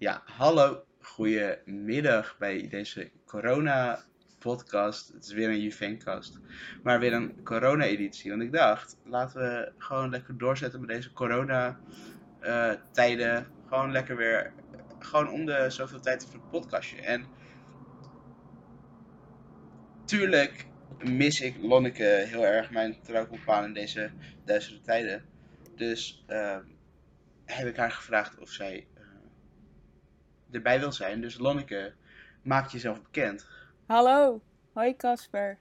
[0.00, 5.08] Ja, hallo, goedemiddag bij deze corona-podcast.
[5.08, 6.40] Het is weer een Juvencast,
[6.82, 8.30] maar weer een corona-editie.
[8.30, 13.46] Want ik dacht, laten we gewoon lekker doorzetten met deze corona-tijden.
[13.66, 14.52] gewoon lekker weer,
[14.98, 17.00] gewoon om de zoveel tijd voor het podcastje.
[17.00, 17.26] En
[20.04, 20.66] tuurlijk
[20.98, 24.10] mis ik Lonneke heel erg, mijn trouwcompaan in deze
[24.44, 25.24] duistere tijden.
[25.76, 26.64] Dus ehm,
[27.44, 28.99] heb ik haar gevraagd of zij eh,
[30.52, 31.20] erbij wil zijn.
[31.20, 31.92] Dus Lonneke,
[32.42, 33.46] maak jezelf bekend.
[33.86, 34.40] Hallo,
[34.72, 35.58] hoi Casper.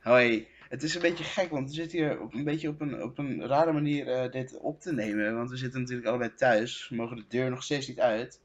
[0.00, 3.02] Hoi, het is een beetje gek, want we zitten hier op, een beetje op een,
[3.02, 5.36] op een rare manier eh, dit op te nemen.
[5.36, 8.40] Want we zitten natuurlijk allebei thuis, we mogen de deur nog steeds niet uit.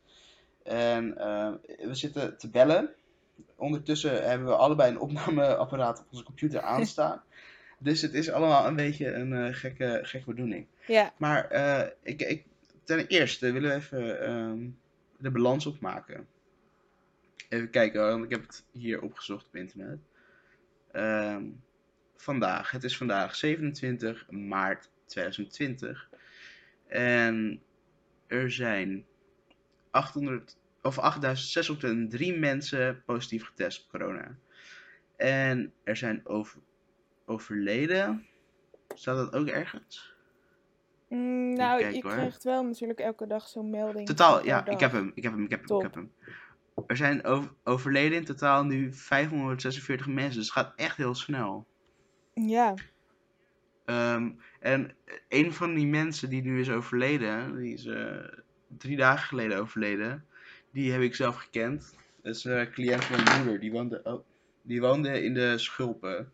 [0.64, 1.52] En eh,
[1.88, 2.90] we zitten te bellen.
[3.56, 7.24] Ondertussen hebben we allebei een opnameapparaat op onze computer aanstaan.
[7.80, 10.68] dus het is allemaal een beetje een eh, gekke, gekke bedoeling.
[10.88, 11.52] Ja, Maar
[12.04, 12.44] ik, ik,
[12.84, 14.68] ten eerste willen we even ehm,
[15.18, 16.28] de balans opmaken.
[17.50, 20.00] Even kijken, want ik heb het hier opgezocht op internet.
[20.92, 21.44] Ehm,
[22.16, 26.10] vandaag, het is vandaag 27 maart 2020.
[26.88, 27.62] En
[28.28, 29.06] er zijn
[29.92, 34.38] 800, of 8603 mensen positief getest op corona.
[35.16, 36.62] En er zijn over,
[37.26, 38.28] overleden.
[38.96, 40.15] Staat dat ook ergens?
[41.16, 42.12] Mm, nou, kijken, je hoor.
[42.12, 44.08] krijgt wel natuurlijk elke dag zo'n melding.
[44.08, 44.74] Totaal, ja, dag.
[44.74, 45.78] ik heb hem, ik heb hem, ik heb hem, Top.
[45.78, 46.12] ik heb hem.
[46.88, 51.66] Er zijn over- overleden in totaal nu 546 mensen, dus het gaat echt heel snel.
[52.34, 52.74] Ja,
[53.86, 54.96] Ehm, en
[55.30, 58.28] een van die mensen die nu is overleden, die is eh,
[58.68, 60.26] drie dagen geleden overleden,
[60.72, 61.96] die heb ik zelf gekend.
[62.22, 64.24] Dat is een cliënt van mijn moeder, die woonde, oh,
[64.62, 66.32] die woonde in de Schulpen.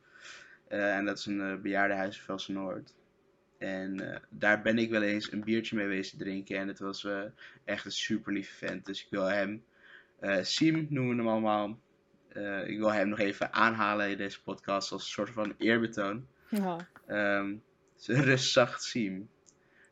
[0.68, 2.94] Eh, en dat is een eh, bejaardenhuis in Velsen-Noord.
[3.62, 6.58] En eh, daar ben ik wel eens een biertje mee wezen drinken.
[6.58, 7.22] En het was eh,
[7.66, 8.86] echt een super lieve vent.
[8.86, 9.64] Dus ik wil hem,
[10.20, 11.80] eh Siem noemen we hem allemaal.
[12.66, 16.28] Ik wil hem nog even aanhalen in deze podcast als een soort van eerbetoon.
[16.50, 16.88] ja.
[18.06, 19.30] Rust zacht Siem.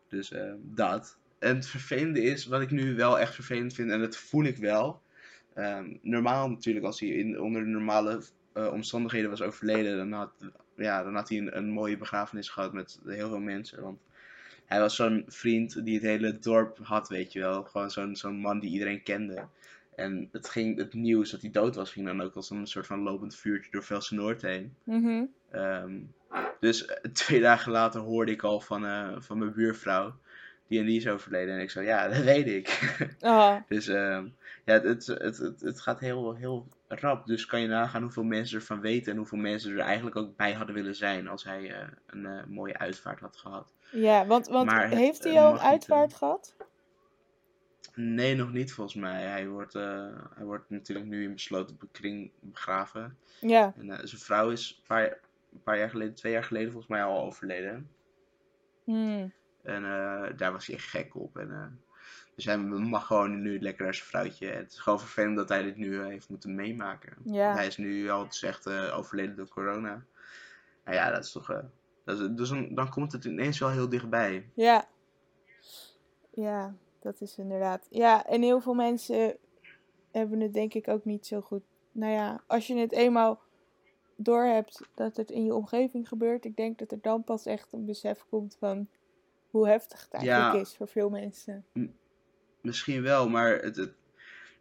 [0.08, 1.18] Dus ehm, dat.
[1.40, 4.58] En het vervelende is, wat ik nu wel echt vervelend vind, en dat voel ik
[4.58, 5.02] wel.
[5.54, 8.22] ehm, normaal natuurlijk, als hij in, onder de normale
[8.66, 10.32] eh, omstandigheden was overleden, dan had,
[10.76, 13.84] ja, dan had hij een, een mooie begrafenis gehad met heel veel mensen.
[13.84, 14.00] Want
[14.66, 17.64] hij was zo'n vriend die het hele dorp had, weet je wel.
[17.64, 19.48] Gewoon zo'n zo'n man die iedereen kende.
[19.96, 22.86] En het, ging, het nieuws dat hij dood was, ging dan ook als een soort
[22.88, 24.76] van lopend vuurtje door Velsen Noord heen.
[24.84, 25.24] Mhm.
[25.52, 26.00] Ehm,
[26.60, 30.16] dus eh, twee dagen later hoorde ik al van, eh, van mijn buurvrouw.
[30.68, 31.56] Die en die is overleden.
[31.56, 32.98] En ik zei, ja, dat weet ik.
[33.20, 34.28] Oh, dus ehm,
[34.66, 37.28] ja, het, het, het, het, het gaat heel, heel rap.
[37.28, 39.12] Dus kan je nagaan hoeveel mensen ervan weten.
[39.12, 41.28] En hoeveel mensen er eigenlijk ook bij hadden willen zijn.
[41.28, 43.74] Als hij eh, een eh, mooie uitvaart had gehad.
[43.92, 46.56] ja, want, want Maar het, heeft hij eh, al een niet, uitvaart gehad?
[47.96, 49.24] Nee, nog niet volgens mij.
[49.24, 53.18] Hij wordt, hij wordt natuurlijk nu in besloten kring begraven.
[53.40, 55.20] Ja, En zijn vrouw is een paar,
[55.54, 57.90] een paar jaar geleden, twee jaar geleden volgens mij al overleden.
[58.84, 59.34] Hmm.
[59.64, 59.82] En
[60.38, 61.38] daar was hij echt gek op.
[61.38, 61.82] En,
[62.46, 64.50] dus hij mag gewoon nu lekker naar zijn vrouwtje.
[64.52, 67.18] En het is gewoon vervelend dat hij dit nu eh, heeft moeten meemaken.
[67.24, 67.44] Ja.
[67.46, 70.06] Want hij is nu al gezegd eh overleden door corona.
[70.86, 71.50] Nou ja, dat is toch...
[71.52, 71.60] eh,
[72.06, 74.50] dat is, dus dan, dan komt het ineens wel heel dichtbij.
[74.54, 74.88] ja.
[76.34, 77.88] Ja, dat is inderdaad.
[77.90, 79.38] Ja, en heel veel mensen
[80.12, 81.64] hebben het denk ik ook niet zo goed.
[81.92, 83.40] Nou ja, als je het eenmaal
[84.16, 87.86] doorhebt dat het in je omgeving gebeurt, ik denk dat er dan pas echt een
[87.86, 88.88] besef komt van
[89.50, 90.60] hoe heftig het eigenlijk Ja.
[90.60, 91.66] is voor veel mensen.
[92.62, 93.94] Misschien wel, maar het, het-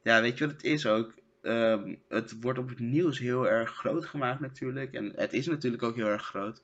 [0.02, 1.14] ja, weet je wat het is ook?
[1.42, 4.92] Ehm, het wordt op het nieuws heel erg groot gemaakt natuurlijk.
[4.94, 6.62] En het is natuurlijk ook heel erg groot.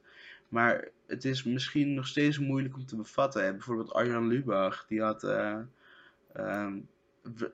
[0.48, 3.44] Maar het is misschien nog steeds moeilijk om te bevatten.
[3.44, 3.50] hè.
[3.52, 5.24] Bijvoorbeeld Arjan Lubach, die had...
[5.24, 5.58] eh,
[6.32, 6.78] ehm,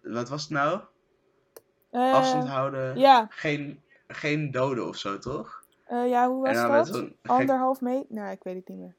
[0.02, 0.80] wat was het nou?
[1.90, 5.64] Eh, Afstand houden, ja, geen, geen doden of zo, toch?
[5.84, 6.86] eh, ja, hoe was dat?
[7.26, 8.06] Anderhalf meter?
[8.08, 8.94] Nou, ik weet het niet meer.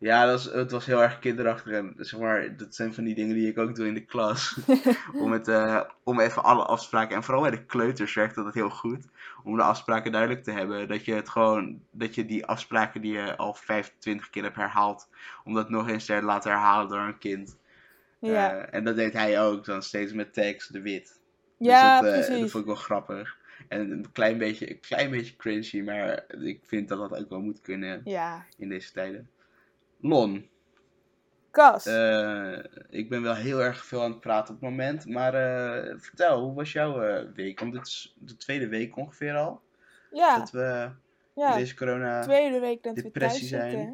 [0.00, 1.72] Ja, dat was, het was heel erg kinderachtig.
[1.72, 4.58] En zeg maar, dat zijn van die dingen die ik ook doe in de klas.
[5.22, 8.70] om, het, eh, om even alle afspraken, en vooral bij de kleuters werkt dat heel
[8.70, 9.06] goed.
[9.44, 10.88] Om de afspraken duidelijk te hebben.
[10.88, 15.08] Dat je het gewoon, dat je die afspraken die je al 25 keer hebt herhaald.
[15.44, 17.58] Om dat nog eens te laten herhalen door een kind.
[18.20, 21.20] Ja, Eh, en dat deed hij ook, dan steeds met tekst de wit.
[21.58, 22.50] ja dus dat, dat precies.
[22.50, 23.36] vond ik wel grappig.
[23.68, 27.40] En een klein beetje, een klein beetje cringy, maar ik vind dat dat ook wel
[27.40, 29.30] moet kunnen Ja, in deze tijden.
[30.00, 30.48] Lon,
[31.50, 31.86] Kas.
[31.86, 32.58] eh,
[32.88, 35.06] ik ben wel heel erg veel aan het praten op het moment.
[35.06, 37.60] Maar eh, vertel, hoe was jouw eh, week?
[37.60, 39.60] Want dit is de tweede week ongeveer al.
[40.10, 40.90] ja, Dat we
[41.34, 41.54] ja.
[41.54, 42.22] deze corona.
[42.22, 43.70] Tweede week dat depressie zitten.
[43.70, 43.86] zijn.
[43.86, 43.92] hè?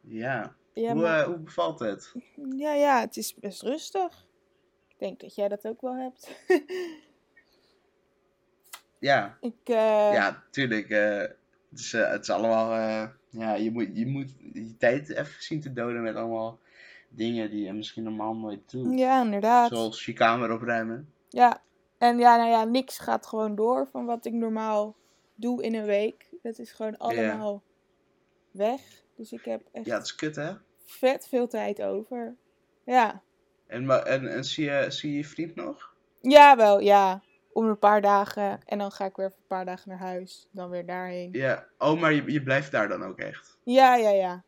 [0.00, 0.56] Ja.
[0.74, 2.14] Ja, hoe, maar- hoe bevalt het?
[2.56, 4.26] ja, ja, het is best rustig.
[4.88, 6.42] Ik denk dat jij dat ook wel hebt.
[8.98, 10.88] Ja, ik, ja, tuurlijk.
[10.88, 11.36] het,
[11.78, 13.12] is, het is allemaal...
[13.38, 16.58] ja, je moet, je moet je tijd even zien te doden met allemaal
[17.08, 18.98] dingen die je misschien normaal nooit doet.
[18.98, 19.68] ja, inderdaad.
[19.68, 21.12] Zoals je kamer opruimen.
[21.28, 21.62] Ja,
[21.98, 24.96] en ja, nou ja, niks gaat gewoon door van wat ik normaal
[25.34, 26.26] doe in een week.
[26.42, 27.62] Dat is gewoon allemaal
[28.50, 28.80] weg.
[29.16, 30.52] Dus ik heb echt Ja, het is kut, hè?
[30.84, 32.36] vet veel tijd over.
[32.84, 33.22] Ja.
[33.66, 35.94] En, en, en zie, je, zie je je vriend nog?
[36.20, 37.22] Ja, wel, ja.
[37.58, 38.60] Om een paar dagen.
[38.64, 40.48] En dan ga ik weer een paar dagen naar huis.
[40.50, 41.28] Dan weer daarheen.
[41.32, 41.66] Ja.
[41.78, 43.58] Oh, maar je, je blijft daar dan ook echt?
[43.64, 44.44] Ja, ja, ja.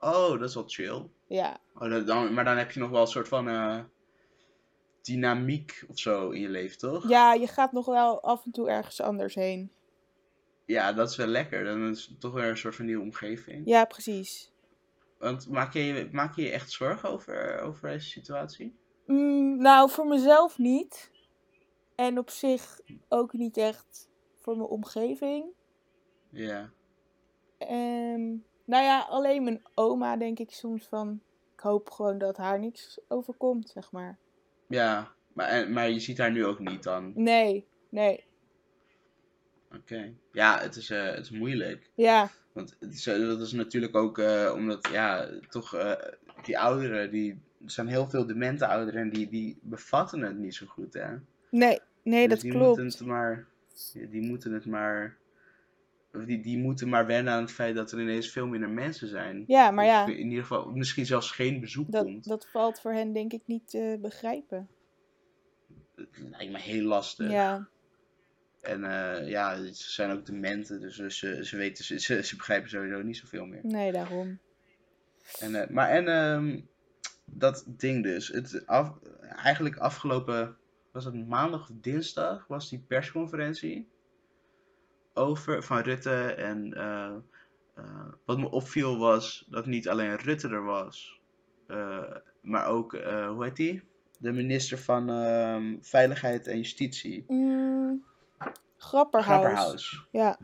[0.00, 1.06] Oh, dat is wel chill.
[1.26, 3.78] Ja, Oh, dan, maar dan heb je nog wel een soort van eh,
[5.02, 7.08] dynamiek of zo in je leven, toch?
[7.08, 9.72] ja, je gaat nog wel af en toe ergens anders heen.
[10.64, 11.64] Ja, dat is wel lekker.
[11.64, 13.62] Dan is het toch weer een soort van nieuwe omgeving.
[13.66, 14.52] Ja, precies.
[15.18, 18.76] Want maak je, je- maak je je echt zorgen over, over deze situatie?
[19.06, 21.10] Mm, nou, voor mezelf niet.
[21.98, 25.46] En op zich ook niet echt voor mijn omgeving.
[26.30, 26.70] Ja.
[27.58, 28.26] Ehm,
[28.64, 31.20] nou ja, alleen mijn oma denk ik soms van...
[31.54, 34.18] Ik hoop gewoon dat haar niks overkomt, zeg maar.
[34.68, 37.12] Ja, maar, en, maar je ziet haar nu ook niet dan.
[37.14, 38.24] Nee, nee.
[39.74, 40.14] Oké.
[40.32, 41.90] Ja, het is, eh, het is moeilijk.
[41.94, 45.96] Ja, Want het is, eh, dat is natuurlijk ook eh, omdat, ja, toch
[46.42, 50.54] die ouderen, die, er zijn heel veel demente ouderen en die, die bevatten het niet
[50.54, 51.16] zo goed, hè.
[51.50, 52.66] nee, nee, Dus dat die klopt.
[52.66, 53.46] Moeten het maar,
[54.10, 55.16] die moeten het maar,
[56.14, 59.08] of die, die moeten maar wennen aan het feit dat er ineens veel minder mensen
[59.08, 59.44] zijn.
[59.46, 62.28] Ja, maar Of ja, in ieder geval misschien zelfs geen bezoek dat, komt.
[62.28, 64.68] dat valt voor hen denk ik niet te begrijpen.
[65.94, 67.30] Het lijkt me heel lastig.
[67.30, 67.68] Ja,
[68.60, 72.70] En eh, ja, ze zijn ook dementen, dus ze, ze, weten, ze, ze, ze begrijpen
[72.70, 73.60] sowieso niet zoveel meer.
[73.62, 74.38] nee, daarom.
[75.40, 76.60] En, eh, maar en ehm,
[77.24, 78.28] dat ding dus.
[78.28, 80.56] Het af, eigenlijk afgelopen,
[81.04, 83.88] was het maandag of dinsdag, was die persconferentie.
[85.14, 86.34] Over, van Rutte.
[86.34, 87.14] En eh,
[87.74, 91.20] eh, wat me opviel was dat niet alleen Rutte er was.
[91.66, 92.92] eh, maar ook,
[93.28, 93.82] hoe heet die?
[94.18, 97.24] De minister van ehm, Veiligheid en Justitie.
[97.26, 98.04] Mm,
[98.76, 99.40] Grapperhaus.
[99.40, 100.06] Grapperhaus.
[100.10, 100.38] Ja,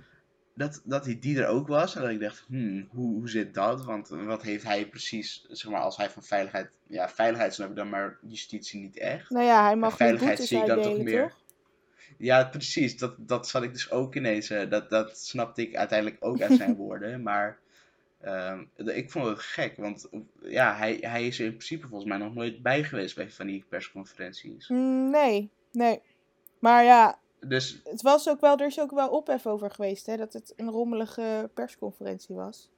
[0.55, 1.95] dat, dat hij die er ook was.
[1.95, 3.85] En dat ik dacht, hmm, hoe, hoe zit dat?
[3.85, 6.71] Want wat heeft hij precies, zeg maar, als hij van veiligheid...
[6.87, 9.31] Ja, veiligheid snap ik dan, maar justitie niet echt.
[9.31, 11.23] nou ja, hij mag veiligheid zie ik dan toch meer.
[11.23, 11.43] toch?
[12.19, 12.99] Ja, precies.
[12.99, 14.51] Dat, dat zat ik dus ook ineens...
[14.51, 17.23] eh, dat, dat snapte ik uiteindelijk ook uit zijn woorden.
[17.23, 17.59] Maar
[18.21, 19.77] ehm, ik vond het gek.
[19.77, 20.09] Want
[20.43, 23.47] ja, hij, hij is er in principe volgens mij nog nooit bij geweest bij van
[23.47, 24.69] die persconferenties.
[24.69, 26.01] Mm, nee, nee.
[26.59, 27.19] Maar ja,
[27.49, 30.53] Dus het was ook wel, er is ook wel ophef over geweest, hè, dat het
[30.57, 32.71] een rommelige persconferentie was.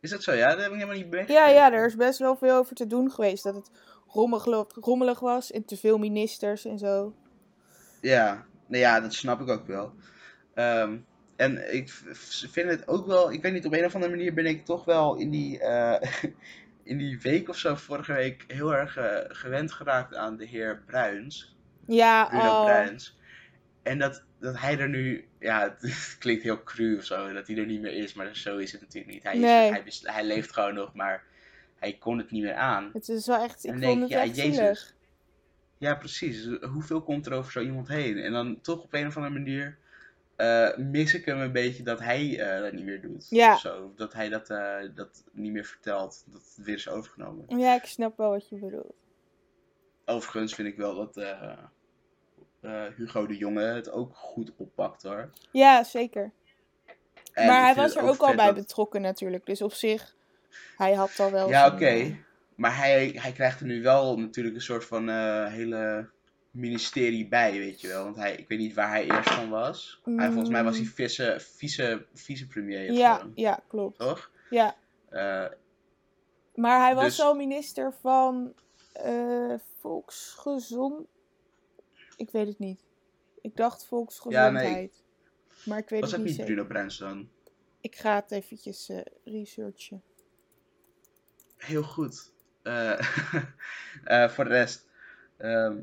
[0.00, 0.32] is dat zo?
[0.32, 1.52] Ja, dat heb ik helemaal niet Ja, meegekregen.
[1.52, 3.42] ja, er is best wel veel over te doen geweest.
[3.44, 3.70] Dat het
[4.06, 7.14] rommelig, rommelig was en te veel ministers en zo.
[8.00, 9.92] Ja, nou ja, dat snap ik ook wel.
[10.54, 10.96] Ehm,
[11.36, 11.88] en ik
[12.50, 14.84] vind het ook wel, ik weet niet, op een of andere manier ben ik toch
[14.84, 16.22] wel in die, eh,
[16.84, 20.82] in die week of zo, vorige week, heel erg eh, gewend geraakt aan de heer
[20.86, 21.56] Bruins.
[21.86, 23.18] Ja, Bruno oh, Bruins.
[23.82, 27.56] En dat, dat hij er nu, ja, het klinkt heel cru of zo, dat hij
[27.56, 29.22] er niet meer is, maar zo is het natuurlijk niet.
[29.22, 29.70] Hij, is, Nee.
[29.70, 31.24] hij, bes- hij leeft gewoon nog, maar
[31.78, 32.90] hij kon het niet meer aan.
[32.92, 34.54] het is wel echt, ik vond denk het ja, echt Jezus.
[34.54, 34.94] zielig.
[35.78, 36.48] Ja, precies.
[36.60, 38.18] Hoeveel komt er over zo iemand heen?
[38.18, 39.78] En dan toch op een of andere manier
[40.36, 43.26] eh, mis ik hem een beetje dat hij eh, dat niet meer doet.
[43.30, 43.52] Ja.
[43.52, 43.92] Of Zo.
[43.96, 46.24] Dat hij dat, eh, dat niet meer vertelt.
[46.32, 47.58] Dat het weer is overgenomen.
[47.58, 48.94] Ja, ik snap wel wat je bedoelt.
[50.04, 51.16] Overigens vind ik wel dat
[52.62, 55.30] eh, Hugo de Jonge het ook goed oppakt hoor.
[55.52, 56.32] Ja, zeker.
[57.32, 59.46] En maar hij was er ook al bij dat- betrokken natuurlijk.
[59.46, 60.14] Dus op zich,
[60.76, 61.86] hij had al wel Ja, oké.
[61.86, 62.14] eh,
[62.54, 66.10] Maar hij, hij krijgt er nu wel natuurlijk een soort van eh, hele
[66.50, 68.04] ministerie bij, weet je wel.
[68.04, 70.00] Want hij, ik weet niet waar hij eerst van was.
[70.04, 70.90] Hij, volgens mij was hij Mm.
[70.92, 73.30] vice, vice, vicepremier of Ja, zo.
[73.34, 73.98] ja, klopt.
[73.98, 74.30] Toch?
[74.50, 74.74] Ja,
[76.54, 78.52] maar hij was Dus- al minister van
[78.92, 81.06] eh volksgezond...
[82.16, 82.84] Ik weet het niet.
[83.40, 85.02] Ik dacht volksgezondheid.
[85.64, 86.54] Maar ik weet was het dat niet niet zeker.
[86.54, 87.28] Bruno Bruins dan?
[87.80, 90.02] Ik ga het eventjes eh, researchen.
[91.56, 92.32] Heel goed.
[92.62, 92.98] Eh,
[94.04, 94.88] eh, voor de rest.
[95.36, 95.78] ehm,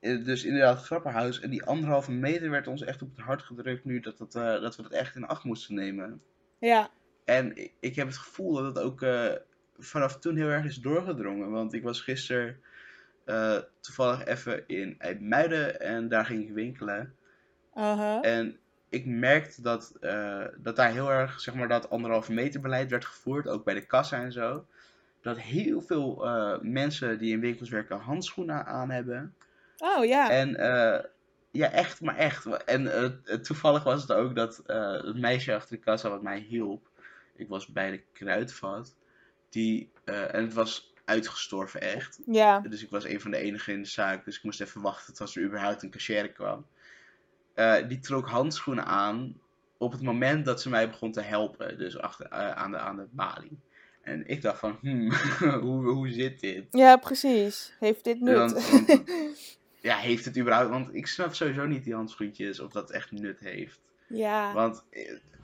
[0.00, 1.40] eh, dus inderdaad, Grapperhaus.
[1.40, 4.76] En die anderhalve meter werd ons echt op het hart gedrukt nu dat, dat, dat
[4.76, 6.22] we dat echt in acht moesten nemen.
[6.58, 6.90] Ja,
[7.24, 9.06] En ik, ik heb het gevoel dat het ook
[9.78, 11.50] vanaf toen heel erg is doorgedrongen.
[11.50, 12.60] Want ik was gisteren
[13.24, 17.14] eh, toevallig even in IJmuiden en daar ging ik winkelen.
[18.22, 22.90] En ik merkte dat, eh, dat daar heel erg, zeg maar, dat anderhalve meter beleid
[22.90, 24.66] werd gevoerd, ook bij de kassa en zo.
[25.20, 29.34] dat heel veel eh, mensen die in winkels werken handschoenen aan hebben.
[29.78, 30.30] Oh ja.
[30.30, 30.50] En
[31.50, 32.64] ja, echt, maar echt.
[32.64, 36.88] En toevallig was het ook dat het meisje achter de kassa wat mij hielp.
[37.36, 38.96] Ik was bij de kruidvat.
[39.48, 42.18] Die, en het was uitgestorven echt.
[42.26, 42.58] Ja.
[42.60, 44.24] Dus ik was een van de enigen in de zaak.
[44.24, 46.66] Dus ik moest even wachten tot er überhaupt een cashier kwam.
[47.54, 49.40] Eh, die trok handschoenen aan
[49.78, 51.78] op het moment dat ze mij begon te helpen.
[51.78, 53.58] Dus achter, eh, aan, de, aan de balie.
[54.02, 55.12] En ik dacht van, hmm,
[55.64, 56.64] hoe, hoe zit dit?
[56.70, 57.74] Ja, precies.
[57.80, 58.36] Heeft dit nut?
[58.36, 59.02] Want- want-
[59.80, 60.70] Ja, heeft het überhaupt...
[60.70, 63.80] Want ik snap sowieso niet die handschoentjes of dat echt nut heeft.
[64.08, 64.52] ja.
[64.52, 64.84] Want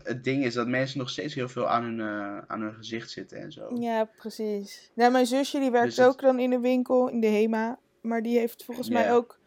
[0.02, 3.10] het ding is dat mensen nog steeds heel veel aan hun, eh, aan hun gezicht
[3.10, 3.74] zitten en zo.
[3.78, 4.90] Ja, precies.
[4.94, 7.78] Nou, mijn zusje die werkt Dus ook dan in de winkel, in de HEMA.
[8.00, 9.12] Maar die heeft volgens mij Ja.
[9.12, 9.38] ook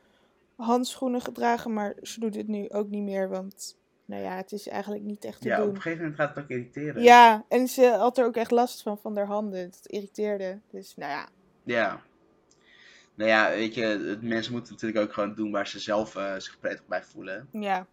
[0.56, 1.74] handschoenen gedragen.
[1.74, 5.26] Maar ze doet het nu ook niet meer, want nou ja, het is eigenlijk niet
[5.26, 5.76] echt te Ja, op doen.
[5.76, 7.04] een gegeven moment gaat het ook irriteren.
[7.04, 9.60] Ja, en ze had er ook echt last van, van haar handen.
[9.60, 10.60] Het irriteerde.
[10.70, 11.28] Dus nou ja,
[11.64, 12.02] Ja.
[13.16, 16.36] Nou ja, weet je, het- mensen moeten natuurlijk ook gewoon doen waar ze zelf eh,
[16.38, 17.48] zich prettig bij voelen.
[17.52, 17.88] ja.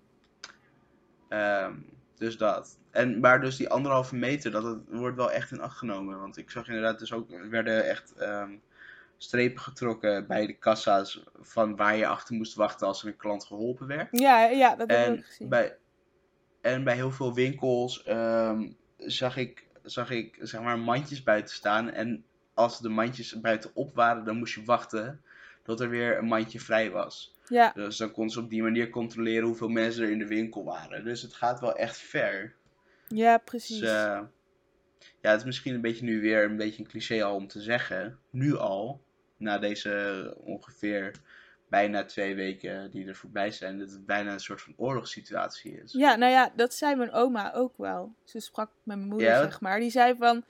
[1.28, 1.72] Ehm,
[2.18, 2.78] dus dat.
[2.90, 6.20] En, maar dus die anderhalve meter, dat het, wordt wel echt in acht genomen.
[6.20, 8.50] Want ik zag inderdaad dus ook, er werden echt ehm,
[9.16, 13.44] strepen getrokken bij de kassa's van waar je achter moest wachten als er een klant
[13.44, 14.08] geholpen werd.
[14.10, 15.48] Ja, ja, dat heb ik gezien.
[15.48, 15.76] bij,
[16.60, 21.90] en bij heel veel winkels ehm, zag, ik, zag ik zeg maar mandjes buiten staan.
[21.90, 25.22] En als de mandjes buiten op waren, dan moest je wachten
[25.62, 27.36] tot er weer een mandje vrij was.
[27.48, 30.64] Ja, Dus dan kon ze op die manier controleren hoeveel mensen er in de winkel
[30.64, 31.04] waren.
[31.04, 32.54] Dus het gaat wel echt ver.
[33.08, 33.80] ja, Dus, precies.
[33.80, 34.20] eh,
[35.20, 37.60] ja, het is misschien een beetje nu weer een beetje een cliché al om te
[37.60, 38.18] zeggen.
[38.30, 39.02] Nu al,
[39.36, 41.14] na deze ongeveer
[41.68, 45.92] bijna twee weken die er voorbij zijn, dat het bijna een soort van oorlogssituatie is.
[45.92, 48.14] Ja, nou ja, dat zei mijn oma ook wel.
[48.24, 49.42] Ze sprak met mijn moeder, Ja?
[49.42, 49.80] zeg maar.
[49.80, 50.44] Die zei van,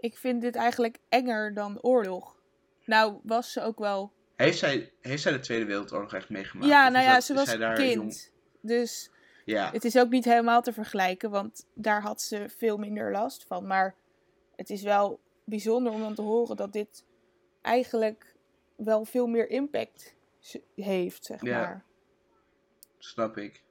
[0.00, 2.36] ik vind dit eigenlijk enger dan oorlog.
[2.84, 4.12] Nou, was ze ook wel...
[4.40, 6.70] Heeft zij, heeft zij de Tweede Wereldoorlog echt meegemaakt?
[6.70, 7.94] ja, nou ja, dat- ze was kind.
[7.94, 8.30] jong-
[8.60, 9.10] Dus
[9.44, 13.44] Ja, het is ook niet helemaal te vergelijken, want daar had ze veel minder last
[13.46, 13.66] van.
[13.66, 13.94] Maar
[14.56, 17.04] het is wel bijzonder om dan te horen dat dit
[17.62, 18.34] eigenlijk
[18.76, 20.14] wel veel meer impact
[20.74, 21.58] heeft, zeg Ja.
[21.60, 21.84] maar.
[22.98, 23.62] snap ik.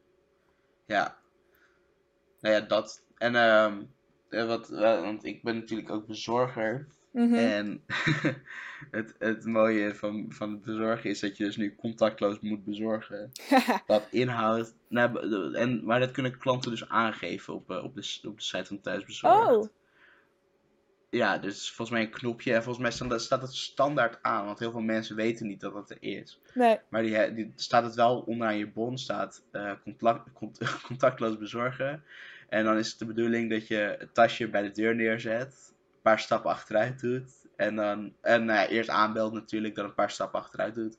[0.86, 1.18] Ja.
[2.40, 3.04] Nou ja, dat.
[3.18, 3.84] En ehm,
[4.30, 6.88] eh, wat, eh, want ik ben natuurlijk ook bezorger.
[7.12, 7.34] Mhm.
[7.34, 7.84] En
[8.92, 13.32] het, het mooie van, van het bezorgen is dat je dus nu contactloos moet bezorgen.
[13.88, 14.76] Dat inhoudt.
[14.88, 18.66] Nou, en, maar dat kunnen klanten dus aangeven op, eh, op, de, op de site
[18.66, 19.50] van Thuisbezorgd.
[19.56, 19.68] oh,
[21.10, 22.54] Ja, dus volgens mij een knopje.
[22.54, 24.46] En volgens mij staat, het standaard aan.
[24.46, 26.42] Want heel veel mensen weten niet dat dat er is.
[26.54, 26.78] nee.
[26.90, 28.98] Maar die, he- die staat het wel onderaan je bon.
[28.98, 32.04] Staat eh, contact, cont- contactloos bezorgen.
[32.50, 35.74] En dan is het de bedoeling dat je het tasje bij de deur neerzet.
[36.10, 37.32] Paar stappen achteruit doet.
[37.56, 39.76] En dan en, nou ja, eerst aanbelt natuurlijk.
[39.76, 40.98] Dan een paar stappen achteruit doet.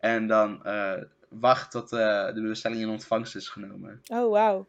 [0.00, 4.00] En dan eh, wacht tot eh, de bestelling in ontvangst is genomen.
[4.06, 4.68] Oh, wauw.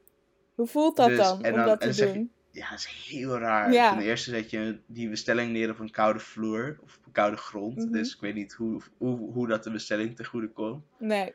[0.55, 2.31] Hoe voelt dat Dus, dan, en om dan- dat en te je- doen?
[2.51, 3.71] Ja, dat is heel raar.
[3.71, 3.93] Ja.
[3.93, 6.77] Ten eerste zet je die bestelling neer op een koude vloer.
[6.83, 7.77] Of op een koude grond.
[7.77, 7.91] Mhm.
[7.91, 10.83] Dus ik weet niet hoe, hoe, hoe dat de bestelling te goede komt.
[10.99, 11.33] Nee.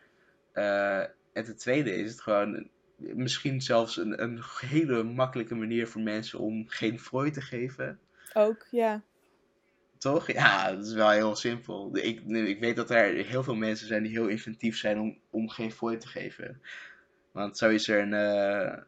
[0.52, 0.98] Eh,
[1.32, 6.38] en ten tweede is het gewoon misschien zelfs een, een hele makkelijke manier voor mensen
[6.38, 7.98] om geen fooi te geven.
[8.34, 9.02] Ook, ja.
[9.98, 10.32] Toch?
[10.32, 11.96] Ja, dat is wel heel simpel.
[11.96, 15.48] Ik, ik weet dat er heel veel mensen zijn die heel inventief zijn om, om
[15.48, 16.60] geen fooi te geven.
[17.32, 18.82] Want zo is er een, eh,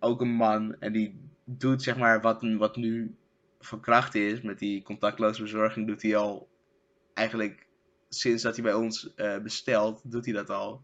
[0.00, 3.16] ook een man en die doet zeg maar wat, wat nu
[3.60, 6.48] van kracht is met die contactloze bezorging, doet hij al
[7.14, 7.66] eigenlijk
[8.08, 10.82] sinds dat hij bij ons eh, bestelt, doet hij dat al.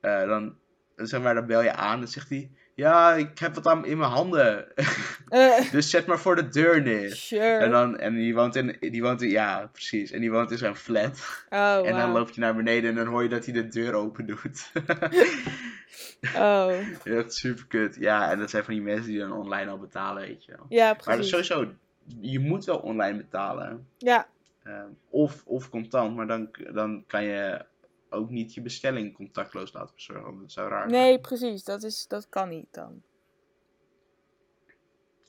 [0.00, 0.56] Eh, dan,
[0.96, 3.98] zeg maar, dan bel je aan en zegt hij, ja, ik heb wat aan, in
[3.98, 4.66] mijn handen,
[5.28, 7.14] Eh, dus zet maar voor de deur neer.
[7.14, 7.56] sure.
[7.56, 10.10] En, dan, en die woont in, die woont in, ja, precies.
[10.10, 11.44] En die woont in zijn flat.
[11.50, 13.94] oh, en dan loop je naar beneden en dan hoor je dat hij de deur
[13.94, 14.70] open doet.
[16.36, 16.72] Oh,
[17.04, 17.96] dat is super kut.
[18.00, 20.66] Ja, en dat zijn van die mensen die dan online al betalen, weet je wel.
[20.68, 21.46] ja, Maar dat is precies.
[21.46, 21.72] sowieso,
[22.20, 23.86] je moet wel online betalen.
[23.98, 24.26] Ja,
[24.68, 27.64] Ehm, of, of contant, maar dan, dan kan je
[28.10, 30.40] ook niet je bestelling contactloos laten bezorgen.
[30.40, 31.02] Dat zou raar zijn.
[31.02, 31.64] nee, precies.
[31.64, 33.02] Dat, is, dat kan niet dan.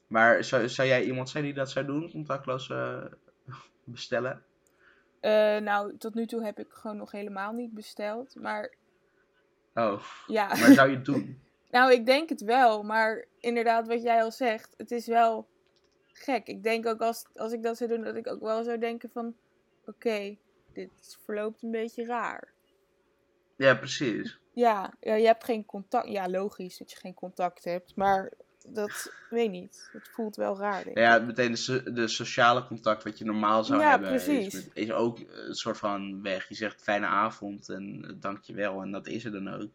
[0.08, 3.06] Maar zou, zou jij iemand zijn die dat zou doen, contactloos eh,
[3.84, 4.44] bestellen?
[5.20, 8.36] Eh, nou, tot nu toe heb ik gewoon nog helemaal niet besteld.
[8.36, 8.78] Maar
[9.80, 11.42] Oh, ja, maar zou je het doen?
[11.72, 12.84] nou, ik denk het wel.
[12.84, 15.48] Maar inderdaad, wat jij al zegt, het is wel
[16.08, 16.48] gek.
[16.48, 19.10] Ik denk ook als, als ik dat zou doen, dat ik ook wel zou denken
[19.10, 19.36] van...
[19.86, 20.38] Oké,
[20.74, 22.54] dit verloopt een beetje raar.
[23.60, 24.40] Ja, precies.
[24.54, 26.08] Ja, ja, je hebt geen contact.
[26.08, 27.96] Ja, logisch dat je geen contact hebt.
[27.96, 28.32] Maar
[28.68, 29.90] dat weet niet.
[29.92, 30.84] Het voelt wel raar.
[30.84, 31.04] Denk ik.
[31.04, 34.70] Ja, meteen de, so- de sociale contact wat je normaal zou Ja, hebben, is, precies.
[34.74, 36.50] is ook een soort van weg.
[36.50, 39.70] Je zegt fijne avond en eh, dankjewel en dat is er dan ook.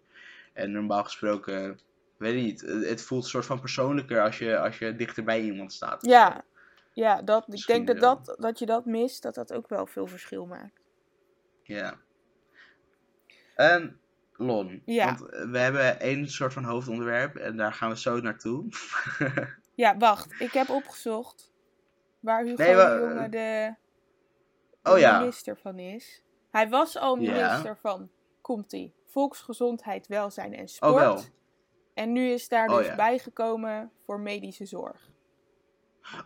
[0.53, 1.81] En normaal gesproken,
[2.17, 5.41] weet ik niet, het voelt een soort van persoonlijker als je, als je dichter bij
[5.43, 6.07] iemand staat.
[6.07, 6.45] Ja,
[6.93, 8.23] ja dat, ik denk dat, wel.
[8.23, 10.81] dat, dat je dat mist, dat dat ook wel veel verschil maakt.
[11.63, 11.95] Ja.
[13.55, 13.99] En
[14.37, 15.05] Lon, Ja.
[15.07, 15.21] want
[15.51, 18.65] we hebben één soort van hoofdonderwerp en daar gaan we zo naartoe.
[19.77, 20.41] Ja, wacht.
[20.41, 21.53] Ik heb opgezocht
[22.21, 23.75] waar Hugo Nee, de Jonge de,
[24.83, 25.19] de oh ja.
[25.19, 26.23] minister van is.
[26.51, 27.33] Hij was al Ja.
[27.33, 30.95] minister van, komt-ie, volksgezondheid, welzijn en Oh sport.
[30.95, 31.21] wel.
[31.95, 32.95] En nu is daar Oh dus ja.
[32.95, 35.11] bijgekomen voor medische zorg.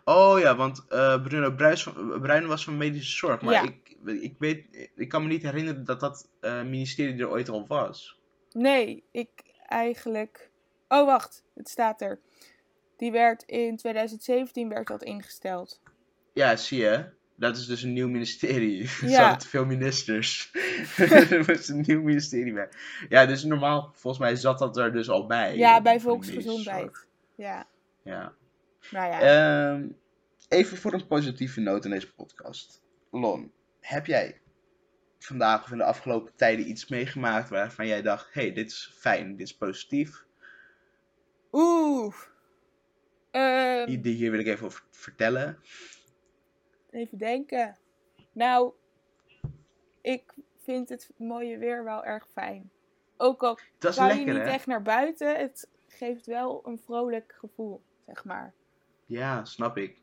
[0.04, 3.40] Oh ja, want eh, Bruno Bruis van, Bruin was van medische zorg.
[3.40, 3.62] Maar Ja.
[3.62, 7.66] ik, ik, weet, ik kan me niet herinneren dat dat eh, ministerie er ooit al
[7.66, 8.18] was.
[8.52, 9.30] Nee, ik
[9.66, 10.50] eigenlijk.
[10.88, 12.20] Oh, wacht, het staat er.
[12.96, 15.80] Die werd in 2017 werd dat ingesteld.
[16.32, 17.04] Ja, zie je.
[17.36, 18.86] Dat is dus een nieuw ministerie.
[18.86, 19.20] Ze Ja.
[19.20, 20.50] hadden te veel ministers.
[21.30, 22.68] er was een nieuw ministerie bij.
[23.08, 25.56] Ja, dus normaal, volgens mij zat dat er dus al bij.
[25.56, 27.06] Ja, bij volksgezondheid.
[27.34, 27.66] Ja,
[28.02, 28.32] Ja.
[28.90, 29.20] Nou ja.
[29.20, 29.88] Ehm,
[30.48, 32.82] even voor een positieve noot in deze podcast.
[33.10, 34.40] Lon, heb jij
[35.18, 38.92] vandaag of in de afgelopen tijden iets meegemaakt waarvan jij dacht: hé, hey, dit is
[38.94, 40.26] fijn, dit is positief?
[41.52, 42.14] Oeh.
[43.86, 45.58] Die hier wil ik even over vertellen.
[46.90, 47.76] even denken.
[48.32, 48.72] Nou,
[50.00, 52.70] ik vind het mooie weer wel erg fijn.
[53.16, 54.40] Ook al Dat je niet hè?
[54.40, 58.54] echt naar buiten, het geeft wel een vrolijk gevoel, zeg maar.
[59.08, 60.02] Ja, snap ik.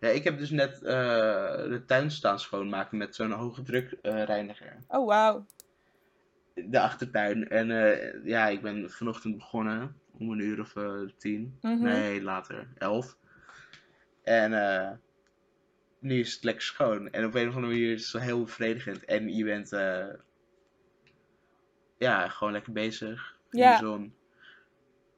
[0.00, 4.76] Ja, ik heb dus net eh, de tuin staan schoonmaken met zo'n hoge druk reiniger.
[4.88, 5.46] Oh, wauw.
[6.54, 7.48] De achtertuin.
[7.48, 11.58] En eh, ja, ik ben vanochtend begonnen om een uur of eh, tien.
[11.60, 11.82] Mhm.
[11.82, 12.68] Nee, later.
[12.76, 13.16] Elf.
[14.22, 15.00] En
[16.00, 17.10] nu is het lekker schoon.
[17.10, 19.04] En op een of andere manier is het zo heel bevredigend.
[19.04, 19.68] En je bent
[21.98, 23.78] ja, gewoon lekker bezig in Ja.
[23.78, 24.14] de zon.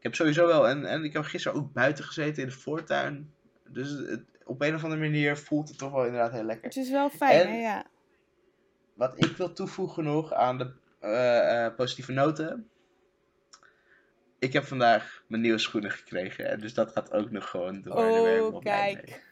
[0.00, 3.32] Ik heb sowieso wel, en, en ik heb gisteren ook buiten gezeten in de voortuin.
[3.68, 6.64] Dus het, op een of andere manier voelt het toch wel inderdaad heel lekker.
[6.64, 7.60] Het is wel fijn, En- hè?
[7.60, 7.84] Ja.
[8.94, 12.68] Wat ik wil toevoegen nog aan de eh, eh, positieve noten.
[14.38, 16.50] Ik heb vandaag mijn nieuwe schoenen gekregen.
[16.50, 17.94] En dus dat gaat ook nog gewoon door.
[17.94, 18.60] Oh, mee.
[18.60, 19.24] kijk.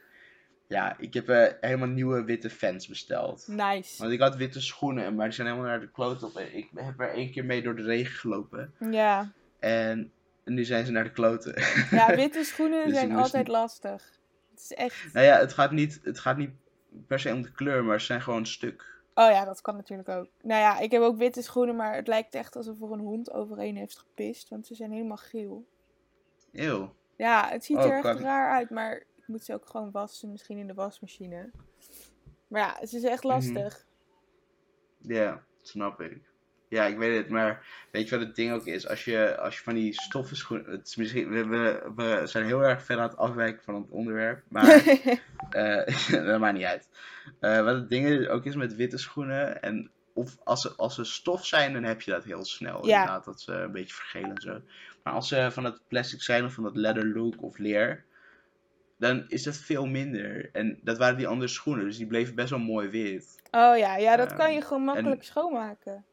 [0.66, 3.48] Ja, ik heb eh, helemaal nieuwe witte fans besteld.
[3.48, 3.98] Nice.
[3.98, 6.38] Want ik had witte schoenen, maar die zijn helemaal naar de kloot op.
[6.38, 8.74] Ik heb er één keer mee door de regen gelopen.
[8.90, 9.32] Ja.
[9.58, 10.12] En
[10.54, 11.54] nu zijn ze naar de kloten.
[11.90, 14.18] Ja, witte schoenen Dus zijn altijd niet- lastig.
[14.50, 15.12] Het is echt...
[15.12, 16.50] nou ja, het gaat, niet, het gaat niet
[17.06, 18.96] per se om de kleur, maar ze zijn gewoon stuk.
[19.14, 20.28] Oh ja, dat kan natuurlijk ook.
[20.42, 23.32] Nou ja, ik heb ook witte schoenen, maar het lijkt echt alsof er een hond
[23.32, 24.48] overheen heeft gepist.
[24.48, 25.66] Want ze zijn helemaal geel.
[26.52, 26.94] Eeuw.
[27.16, 29.90] Ja, het ziet Oh, er echt kan- raar uit, maar ik moet ze ook gewoon
[29.90, 31.50] wassen, misschien in de wasmachine.
[32.48, 33.32] Maar ja, het is echt Mhm.
[33.32, 33.86] lastig.
[35.02, 36.22] Ja, snap ik.
[36.68, 38.88] Ja, ik weet het, maar weet je wat het ding ook is?
[38.88, 40.70] Als je, als je van die stoffen schoenen.
[40.70, 43.90] Het is misschien, we, we, we zijn heel erg ver aan het afwijken van het
[43.90, 44.64] onderwerp, maar
[45.50, 46.88] eh, dat maakt niet uit.
[47.40, 51.04] Eh, wat het ding ook is met witte schoenen, en of als ze, als ze
[51.04, 52.86] stof zijn, dan heb je dat heel snel.
[52.86, 53.00] Ja.
[53.00, 54.60] Inderdaad, dat ze een beetje vergelen en zo.
[55.02, 58.04] Maar als ze van het plastic zijn of van dat leather look of leer,
[58.98, 60.50] dan is dat veel minder.
[60.52, 63.42] En dat waren die andere schoenen, dus die bleven best wel mooi wit.
[63.50, 66.04] oh ja, ja, dat kan Ehm, je gewoon makkelijk schoonmaken.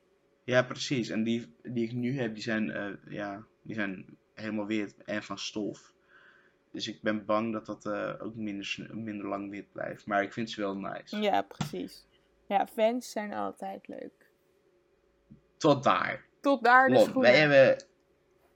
[0.45, 1.09] Ja, precies.
[1.09, 5.23] En die, die ik nu heb, die zijn, eh, ja, die zijn helemaal wit en
[5.23, 5.93] van stof.
[6.71, 10.05] Dus ik ben bang dat dat eh, ook minder, minder lang wit blijft.
[10.05, 11.17] Maar ik vind ze wel nice.
[11.17, 12.07] Ja, precies.
[12.47, 14.31] Ja, fans zijn altijd leuk.
[15.57, 16.25] Tot daar.
[16.41, 17.21] Tot daar de schoenen.
[17.21, 17.83] wij hebben...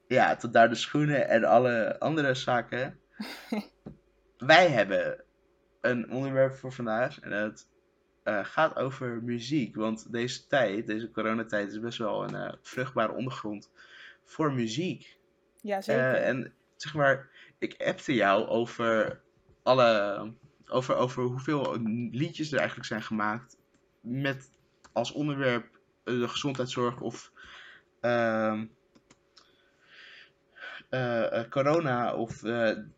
[0.06, 3.00] Ja, tot daar de schoenen en alle andere zaken.
[4.38, 5.24] wij hebben
[5.80, 7.20] een onderwerp voor vandaag.
[7.20, 7.68] En dat
[8.22, 9.76] eh, gaat over muziek.
[9.76, 13.70] Want deze tijd, deze coronatijd, is best wel een eh, vruchtbare ondergrond
[14.24, 15.18] voor muziek.
[15.62, 16.14] Ja, zeker.
[16.14, 19.20] Eh, en zeg maar, ik appte jou over
[19.62, 20.32] alle.
[20.66, 21.78] Over, over hoeveel
[22.10, 23.56] liedjes er eigenlijk zijn gemaakt.
[24.00, 24.50] Met
[24.92, 27.32] als onderwerp de gezondheidszorg of.
[28.00, 28.66] ehm,
[30.88, 32.38] eh, eh, corona of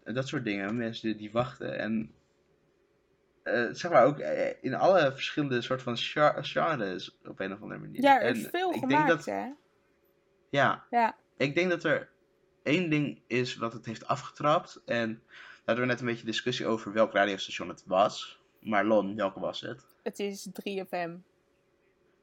[0.04, 0.76] dat soort dingen.
[0.76, 1.78] Mensen die wachten.
[1.78, 2.10] En.
[3.42, 7.80] Eh, zeg maar ook eh, in alle verschillende soort van genres op een of andere
[7.80, 8.02] manier.
[8.02, 9.50] ja, er is En veel ik gemaakt, denk dat, hè?
[10.50, 11.16] ja, Ja.
[11.36, 12.10] ik denk dat er
[12.62, 14.82] één ding is wat het heeft afgetrapt.
[14.84, 18.40] En daar hadden we net een beetje discussie over welk radiostation het was.
[18.60, 19.84] Maar Lon, welke was het?
[20.02, 21.10] Het is 3FM.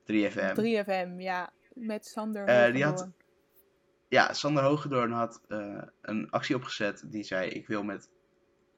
[0.04, 0.54] 3FM.
[0.56, 1.54] 3FM, ja.
[1.74, 3.10] Met Sander Eh, die had-
[4.08, 5.42] ja, Sander Hogedoorn had
[6.02, 8.10] een actie opgezet die zei: Ik wil met,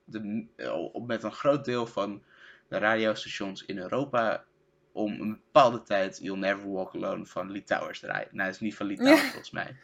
[0.05, 0.47] de,
[1.07, 2.23] met een groot deel van
[2.71, 4.43] de radiostations in Europa
[4.91, 8.27] om een bepaalde tijd You'll Never Walk Alone van Lee Towers draaien.
[8.31, 9.75] Nou, dat is niet van Lee Towers volgens mij.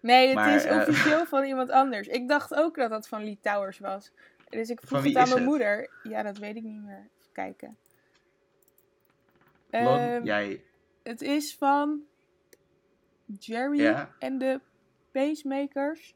[0.00, 2.08] Nee, het Maar, is eh, officieel van iemand anders.
[2.08, 4.12] Ik dacht ook dat dat van Lee Towers was.
[4.48, 5.44] Dus ik vroeg het aan mijn het?
[5.48, 5.90] moeder.
[6.02, 7.10] Ja, dat weet ik niet meer.
[7.18, 7.76] Even kijken.
[9.70, 10.64] Lon, Ehm, jij.
[11.02, 12.02] Het is van
[13.38, 14.14] Jerry Ja?
[14.18, 14.60] en de
[15.12, 16.14] Pacemakers.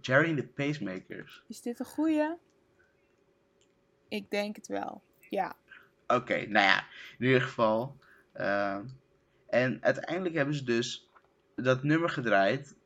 [0.00, 1.44] Jerry and the Pacemakers.
[1.48, 2.34] Is dit een goeie?
[4.08, 5.02] Ik denk het wel.
[5.30, 5.56] Ja.
[6.06, 6.84] Oké, nou ja,
[7.18, 7.96] in ieder geval.
[8.32, 8.84] ehm,
[9.48, 11.10] en uiteindelijk hebben ze dus
[11.56, 12.76] dat nummer gedraaid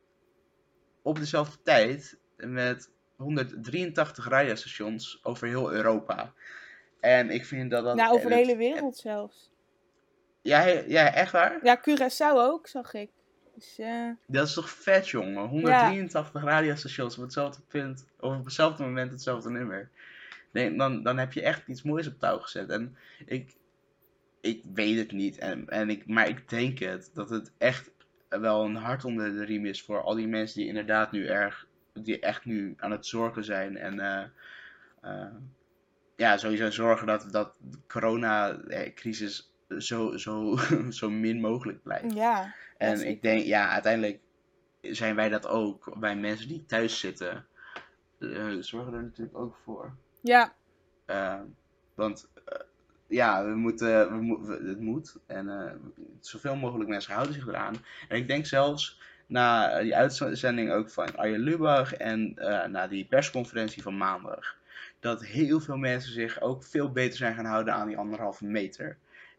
[1.01, 6.33] op dezelfde tijd met 183 radiostations over heel Europa.
[6.99, 7.95] En ik vind dat dat...
[7.95, 9.51] nou, over de hele wereld zelfs.
[10.41, 11.59] Ja, ja, echt waar?
[11.63, 13.09] Ja, Curaçao ook, zag ik.
[13.55, 15.47] Dus, eh, Dat is toch vet, jongen?
[15.47, 19.89] 183 radiostations op hetzelfde punt, of op hetzelfde moment hetzelfde nummer.
[20.53, 22.69] Nee, dan, dan heb je echt iets moois op touw gezet.
[22.69, 23.55] En ik,
[24.41, 27.91] ik weet het niet, en, en ik, maar ik denk het, dat het echt
[28.29, 31.67] wel een hart onder de riem is voor al die mensen die inderdaad nu erg,
[31.93, 33.77] die echt nu aan het zorgen zijn.
[33.77, 34.23] En eh,
[35.01, 35.33] eh,
[36.15, 40.57] ja, sowieso zorgen dat, dat de coronacrisis zo, zo,
[40.89, 42.13] zo min mogelijk blijft.
[42.13, 42.53] ja.
[42.77, 44.19] En ik denk, ja, uiteindelijk
[44.81, 47.45] zijn wij dat ook bij mensen die thuis zitten.
[48.19, 49.95] eh, zorgen er natuurlijk ook voor.
[50.23, 50.53] Ja,
[51.05, 51.39] Eh,
[51.95, 52.59] want eh,
[53.07, 55.17] ja, we moeten, we mo- we- het moet.
[55.27, 55.71] En eh,
[56.19, 57.75] zoveel mogelijk mensen houden zich eraan.
[58.07, 63.05] En ik denk zelfs na die uitzending ook van Arjen Lubach en eh, na die
[63.05, 64.57] persconferentie van maandag.
[64.99, 68.97] Dat heel veel mensen zich ook veel beter zijn gaan houden aan die anderhalve meter.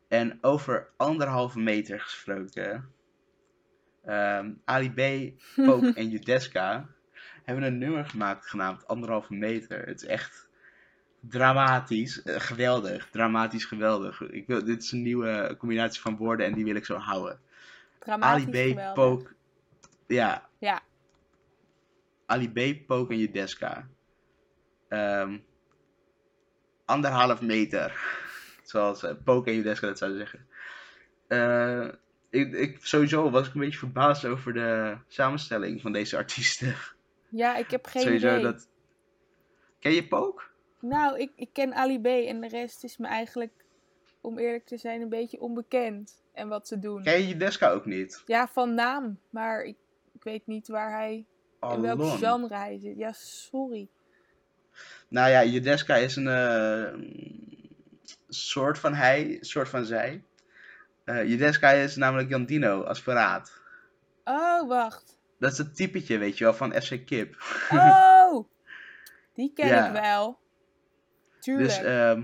[0.09, 2.93] En over anderhalve meter gesproken.
[4.05, 5.01] ehm, Ali B,
[5.67, 6.87] Pope en Judeska
[7.45, 9.87] hebben een nummer gemaakt genaamd Anderhalve Meter.
[9.87, 10.44] Het is echt
[11.29, 14.21] dramatisch, eh, geweldig, dramatisch geweldig.
[14.21, 17.41] Ik wil, dit is een nieuwe combinatie van woorden en die wil ik zo houden.
[17.99, 18.95] dramatisch Ali B.
[18.95, 19.31] Poke,
[20.07, 20.49] ja.
[20.59, 20.83] Ja.
[22.27, 23.89] Ali B, Poke en Judeska.
[24.89, 25.39] Ehm,
[26.85, 28.23] anderhalf meter.
[28.63, 30.47] Zoals eh, Poke en Judeska dat zouden zeggen.
[31.27, 31.89] Eh,
[32.31, 36.75] ik, ik, sowieso was ik een beetje verbaasd over de samenstelling van deze artiesten.
[37.29, 38.43] Ja, ik heb geen sowieso idee.
[38.43, 38.69] dat...
[39.79, 40.43] Ken je Poke?
[40.89, 43.65] Nou, ik, ik ken Ali B en de rest is me eigenlijk,
[44.21, 46.23] om eerlijk te zijn, een beetje onbekend.
[46.33, 47.03] En wat ze doen.
[47.03, 48.23] Ken je Judeska ook niet?
[48.27, 49.19] Ja, van naam.
[49.31, 49.77] Maar ik,
[50.13, 51.25] ik weet niet waar hij,
[51.73, 52.97] in welk genre hij zit.
[52.97, 53.89] Ja, sorry.
[55.09, 56.95] Nou ja, Judeska is een eh,
[58.29, 60.25] soort van hij, soort van zij.
[61.05, 63.61] Eh Judeska is namelijk Jandino als paraat.
[64.25, 65.19] Oh, wacht.
[65.39, 67.37] Dat is het typetje, weet je wel, van FC Kip.
[67.71, 68.49] Oh!
[69.35, 69.87] Die ken Ja.
[69.87, 70.39] ik wel.
[71.45, 71.69] Tuurlijk.
[71.69, 72.23] Dus ehm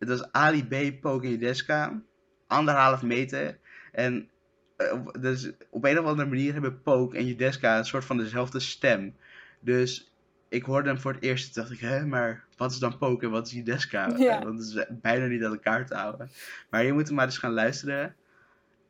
[0.00, 2.02] het was Ali B, Judeska.
[2.46, 3.58] Anderhalf meter.
[3.92, 4.28] En
[4.76, 8.60] eh, dus op een of andere manier hebben Poke en Judeska een soort van dezelfde
[8.60, 9.16] stem.
[9.60, 10.14] Dus
[10.48, 13.24] ik hoorde hem voor het eerst en dacht ik, hè, maar wat is dan Poke
[13.24, 14.14] en wat is Judeska?
[14.16, 14.38] Ja.
[14.38, 16.30] Eh, Want het is bijna niet aan elkaar te houden.
[16.70, 18.16] Maar je moet er maar eens gaan luisteren.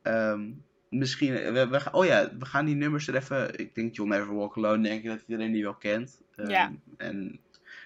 [0.03, 0.51] Ehm,
[0.89, 4.57] misschien, we, oh ja, we gaan die nummers er even, ik denk You'll Never Walk
[4.57, 6.23] Alone, denk ik dat iedereen die wel kent.
[6.37, 6.73] Ehm, Ja.
[6.97, 7.41] En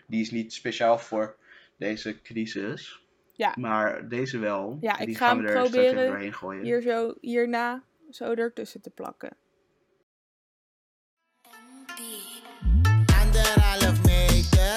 [0.07, 1.37] die is niet speciaal voor
[1.77, 3.03] deze crisis.
[3.37, 3.55] Ja.
[3.59, 4.79] Maar deze wel.
[4.81, 6.65] Ja, ik die ga gaan hem we er straks proberen doorheen gooien.
[6.65, 9.37] Hier zo, hierna zo ertussen te plakken.
[13.21, 14.77] Anderhalf meter,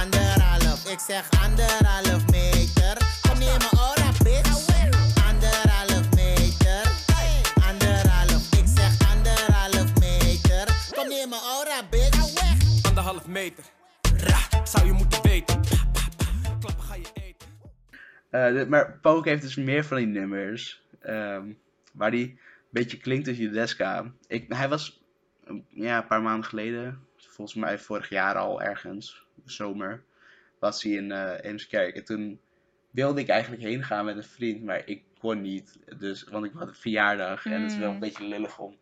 [0.00, 2.96] anderhalf, ik zeg anderhalf meter.
[3.28, 4.66] Kom neem me ora, bitch.
[5.28, 6.82] Anderhalf meter,
[7.68, 10.92] anderhalf, ik zeg anderhalf meter.
[10.94, 12.86] Kom neem me ora, bitch.
[12.88, 13.64] Anderhalf meter.
[14.16, 15.60] Ra, zou je moeten weten.
[18.34, 20.82] Eh, maar Poke heeft dus meer van die nummers.
[21.00, 21.52] ehm,
[21.92, 22.38] waar die een
[22.70, 24.12] beetje klinkt als Judeska.
[24.26, 25.02] Ik, hij was
[25.48, 30.02] um, ja, een paar maanden geleden, volgens mij vorig jaar al ergens, zomer,
[30.58, 31.96] was hij in Eemskerk.
[31.96, 32.40] En toen
[32.90, 35.78] wilde ik eigenlijk heen gaan met een vriend, maar ik kon niet.
[35.98, 38.00] Dus, want ik had een verjaardag en het is wel een Mm.
[38.00, 38.76] beetje lullig om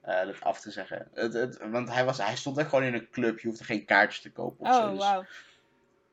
[0.00, 1.08] eh, dat af te zeggen.
[1.14, 3.84] Het, het, want hij, was, hij stond echt gewoon in een club, je hoefde geen
[3.84, 4.82] kaartjes te kopen of zo.
[4.82, 5.24] Oh, Dus wauw.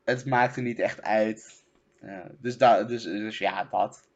[0.04, 1.66] het maakte niet echt uit.
[2.02, 4.08] Ja, dus, dus, dus ja, dat.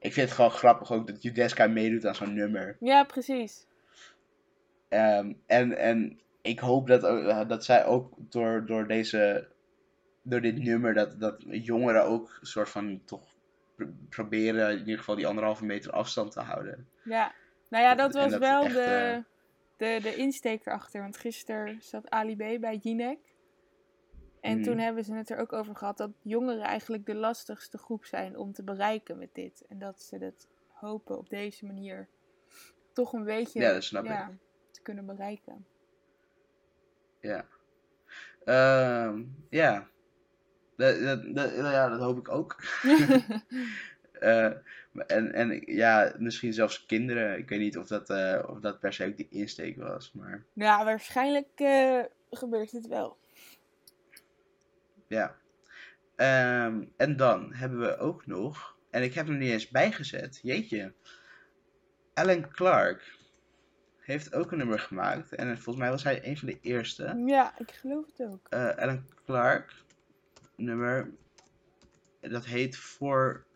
[0.00, 2.76] Ik vind het gewoon grappig ook dat Judeska meedoet aan zo'n nummer.
[2.80, 3.66] Ja, precies.
[4.88, 9.48] Ehm, en, en ik hoop dat, eh, dat zij ook door, door deze
[10.22, 13.34] door dit nummer dat, dat jongeren ook een soort van toch
[13.74, 16.88] pr- proberen in ieder geval die anderhalve meter afstand te houden.
[17.04, 17.32] Ja.
[17.68, 19.18] Nou ja, dat was dat wel echt, de, eh,
[19.76, 21.00] de, de insteek erachter.
[21.00, 23.18] Want gisteren zat Ali B bij Jinek.
[24.48, 24.62] En Mhm.
[24.62, 28.36] toen hebben ze het er ook over gehad dat jongeren eigenlijk de lastigste groep zijn
[28.36, 29.64] om te bereiken met dit.
[29.68, 32.08] En dat ze het hopen op deze manier
[32.92, 34.32] toch een beetje Ja, dat snap ja,
[34.70, 35.66] te kunnen bereiken.
[37.20, 37.46] Ja.
[38.44, 39.88] Ehm, ja.
[40.76, 42.56] Dat, dat, dat- ja, dat hoop ik ook.
[44.18, 44.44] Eh,
[45.06, 47.38] en, en ja, misschien zelfs kinderen.
[47.38, 50.12] Ik weet niet of dat, eh, of dat per se ook die insteek was.
[50.12, 53.16] Maar ja, waarschijnlijk eh, gebeurt het wel.
[55.08, 55.36] Ja.
[56.16, 58.76] Ehm, en dan hebben we ook nog.
[58.90, 60.38] En ik heb hem niet eens bijgezet.
[60.42, 60.94] Jeetje.
[62.14, 63.16] Alan Clark
[63.98, 65.34] heeft ook een nummer gemaakt.
[65.34, 67.22] En volgens mij was hij een van de eerste.
[67.26, 68.46] Ja, ik geloof het ook.
[68.48, 69.74] eh Alan Clark
[70.56, 71.10] nummer.
[72.20, 73.46] Dat heet voor,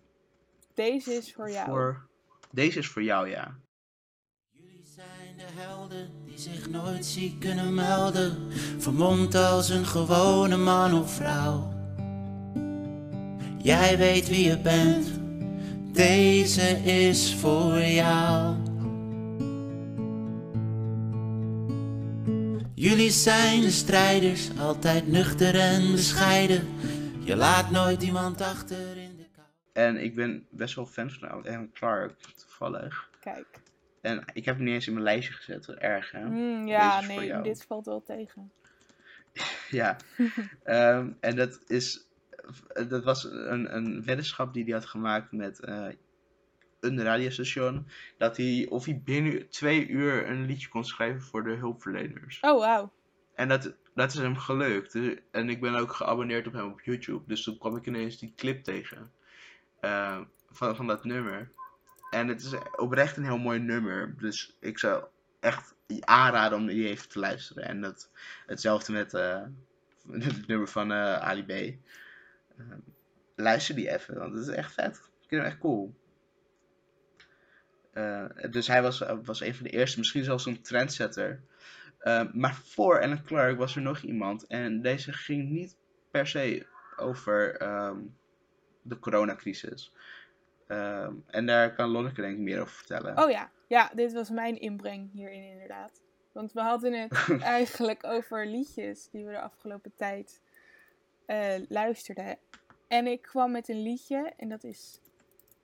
[0.75, 1.67] Deze is voor jou.
[1.67, 2.07] voor.
[2.51, 3.59] Deze is voor jou, ja.
[5.55, 8.53] Helden die zich nooit ziek kunnen melden.
[8.79, 11.73] Vermomd als een gewone man of vrouw.
[13.59, 15.07] Jij weet wie je bent,
[15.93, 18.57] deze is voor jou.
[22.75, 26.69] Jullie zijn de strijders, altijd nuchter en bescheiden.
[27.25, 29.47] Je laat nooit iemand achter in de kou.
[29.73, 33.11] En ik ben best wel fan van Alan Clark, toevallig.
[33.21, 33.62] Kijk.
[34.03, 36.25] En ik heb hem niet eens in mijn lijstje gezet, wat erg hè.
[36.25, 38.53] Mm, ja, nee, dit valt wel tegen.
[39.71, 39.97] Ja.
[40.65, 42.07] Ehm, en dat is.
[42.89, 45.89] Dat was een, een weddenschap die hij had gemaakt met eh,
[46.81, 47.87] een radiostation.
[48.19, 52.41] Dat hij, of hij binnen twee uur een liedje kon schrijven voor de hulpverleners.
[52.41, 52.93] Oh, wauw.
[53.35, 54.93] En dat, dat is hem gelukt.
[54.93, 57.23] Dus- en ik ben ook geabonneerd op hem op YouTube.
[57.27, 59.13] Dus toen kwam ik ineens die clip tegen.
[59.81, 61.51] eh, van, van dat nummer.
[62.13, 64.15] En het is oprecht een heel mooi nummer.
[64.19, 65.05] Dus ik zou
[65.41, 67.65] echt aanraden om die even te luisteren.
[67.65, 68.11] En dat,
[68.47, 69.43] hetzelfde met eh,
[70.11, 71.51] het nummer van eh, Ali B.
[71.51, 72.67] Eh,
[73.37, 74.97] luister die even, want het is echt vet.
[74.97, 75.95] Ik vind hem echt cool.
[77.93, 81.43] Eh, dus hij was, was een van de eerste, misschien zelfs een trendsetter.
[82.03, 84.47] Uh, maar voor Alan Clark was er nog iemand.
[84.47, 85.77] En deze ging niet
[86.11, 87.99] per se over ehm,
[88.83, 89.93] de coronacrisis.
[90.73, 93.23] Ehm, en daar kan Lonneke denk ik meer over vertellen.
[93.23, 93.51] Oh ja.
[93.67, 96.03] Ja, dit was mijn inbreng hierin inderdaad.
[96.33, 97.27] Want we hadden het
[97.59, 100.41] eigenlijk over liedjes die we de afgelopen tijd
[101.27, 102.39] eh, luisterden.
[102.89, 104.33] En ik kwam met een liedje.
[104.37, 105.01] En dat is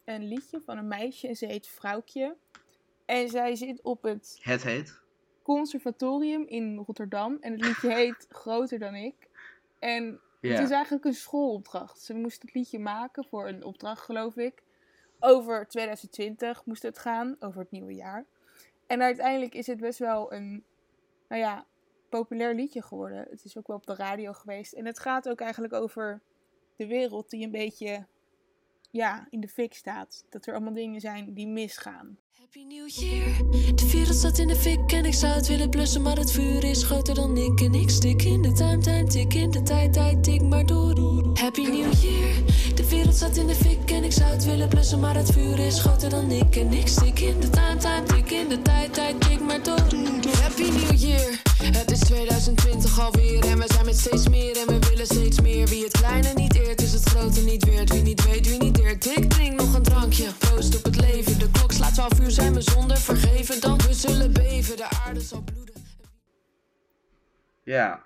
[0.05, 1.29] een liedje van een meisje.
[1.29, 2.37] En ze heet Vrouwtje.
[3.05, 5.01] En zij zit op het Het heet.
[5.43, 7.37] conservatorium in Rotterdam.
[7.41, 9.29] En het liedje heet Groter dan ik.
[9.79, 12.01] En het is eigenlijk een schoolopdracht.
[12.01, 14.63] Ze moest het liedje maken voor een opdracht, geloof ik.
[15.21, 18.25] Over 2020 moest het gaan, over het nieuwe jaar.
[18.87, 20.65] En uiteindelijk is het best wel een,
[21.29, 21.67] nou ja,
[22.09, 23.27] populair liedje geworden.
[23.31, 24.73] Het is ook wel op de radio geweest.
[24.73, 26.21] En het gaat ook eigenlijk over
[26.77, 28.07] de wereld die een beetje,
[28.91, 30.25] ja, in de fik staat.
[30.29, 32.19] Dat er allemaal dingen zijn die misgaan.
[32.55, 33.75] Happy New Year.
[33.75, 36.65] De wereld staat in de fik en ik zou het willen blussen, maar het vuur
[36.65, 37.61] is groter dan ik.
[37.61, 41.31] En ik stik in de time, time, tik in de tijd, tijd, tik maar door.
[41.35, 42.35] Happy New Year.
[42.75, 45.59] De wereld staat in de fik en ik zou het willen blussen, maar het vuur
[45.59, 46.57] is groter dan ik.
[46.57, 49.87] En ik stik in de time, time, tik in de tijd, tijd, tik maar door.
[50.41, 51.48] Happy New Year.
[51.59, 55.67] Het is 2020 alweer en we zijn met steeds meer en we willen steeds meer.
[55.67, 57.91] Wie het kleine niet eert, is het grote niet weert.
[57.91, 59.17] Wie niet weet, wie niet deert.
[59.17, 60.33] Ik drink nog een drankje.
[60.39, 61.39] Proost op het leven.
[61.39, 63.61] De klok slaat 12 uur, zijn we zonder vergeven.
[63.61, 65.75] Dan we zullen beven, de aarde zal bloeden.
[67.65, 68.03] Ja.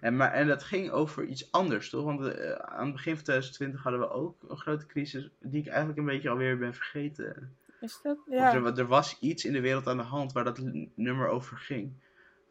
[0.00, 2.04] En, maar, en dat ging over iets anders, toch?
[2.04, 5.68] Want eh, aan het begin van 2020 hadden we ook een grote crisis, die ik
[5.68, 7.56] eigenlijk een beetje alweer ben vergeten.
[7.80, 8.18] Is dat?
[8.26, 8.54] Ja.
[8.54, 10.60] Er, er was iets in de wereld aan de hand waar dat
[10.94, 11.92] nummer over ging.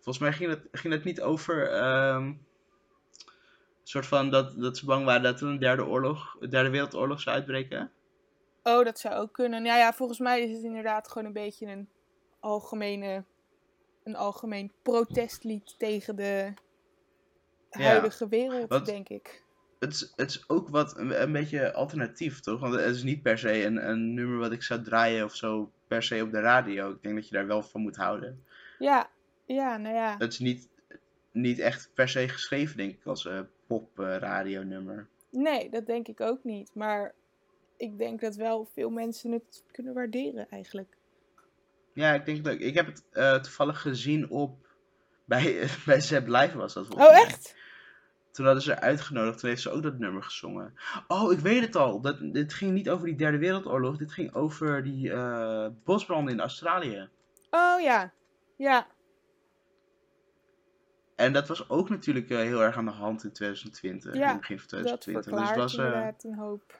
[0.05, 1.71] Volgens mij ging het, ging het niet over.
[1.71, 2.39] ehm, een
[3.83, 7.21] soort van dat, dat ze bang waren dat er een derde, oorlog, een derde wereldoorlog
[7.21, 7.91] zou uitbreken.
[8.63, 9.65] Oh, dat zou ook kunnen.
[9.65, 11.89] Ja, ja, volgens mij is het inderdaad gewoon een beetje een
[12.39, 13.23] algemene,
[14.03, 16.53] een algemeen protestlied tegen de
[17.71, 19.43] Ja, huidige wereld, denk ik.
[19.79, 22.59] Het is, het is ook wat een, een beetje alternatief, toch?
[22.59, 25.71] Want het is niet per se een, een nummer wat ik zou draaien of zo
[25.87, 26.91] per se op de radio.
[26.91, 28.43] Ik denk dat je daar wel van moet houden.
[28.79, 29.09] Ja,
[29.45, 30.15] ja, nou ja.
[30.17, 30.69] Het is niet,
[31.31, 35.07] niet echt per se geschreven, denk ik, als een pop eh, radionummer.
[35.29, 36.71] Nee, dat denk ik ook niet.
[36.73, 37.13] Maar
[37.77, 40.97] ik denk dat wel veel mensen het kunnen waarderen eigenlijk.
[41.93, 44.57] Ja, ik denk dat ik heb het eh, toevallig gezien op
[45.25, 47.23] bij, bij Zeb Live was dat volgens Oh, mij.
[47.23, 47.55] echt?
[48.31, 50.73] Toen hadden ze haar uitgenodigd, toen heeft ze ook dat nummer gezongen.
[51.07, 52.01] Oh, ik weet het al.
[52.01, 56.39] Dat, dit ging niet over die derde wereldoorlog, dit ging over die eh, bosbranden in
[56.39, 57.09] Australië.
[57.49, 58.13] Oh ja,
[58.55, 58.87] ja.
[61.15, 64.27] En dat was ook natuurlijk eh, heel erg aan de hand in 2020, in Ja,
[64.27, 65.23] het begin van Dat 2020.
[65.23, 66.79] Dus verklaart het was, eh, inderdaad een hoop.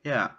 [0.00, 0.38] ja,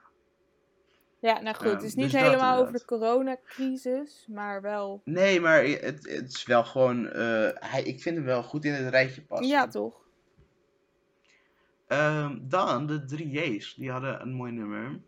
[1.19, 5.01] Ja, nou goed, het is niet dus dat helemaal over de coronacrisis, maar wel...
[5.05, 8.73] nee, maar het, het is wel gewoon, eh, hij, ik vind hem wel goed in
[8.73, 9.47] het rijtje passen.
[9.47, 9.99] Ja, toch?
[11.87, 15.01] Ehm, dan de 3J's, die hadden een mooi nummer.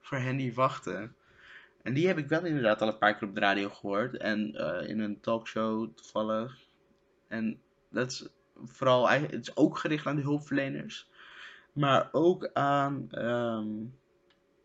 [0.00, 1.15] Voor Hendy Wachten.
[1.86, 4.16] En die heb ik wel inderdaad al een paar keer op de radio gehoord.
[4.16, 6.58] En eh, in een talkshow toevallig.
[7.28, 8.28] En dat is
[8.64, 11.08] vooral, het is ook gericht aan de hulpverleners.
[11.72, 13.68] Maar ook aan ehm,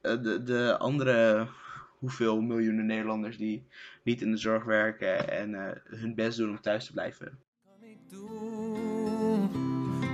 [0.02, 1.48] eh, de, de andere
[2.00, 3.68] hoeveel miljoenen Nederlanders die
[4.04, 7.40] niet in de zorg werken en eh, hun best doen om thuis te blijven.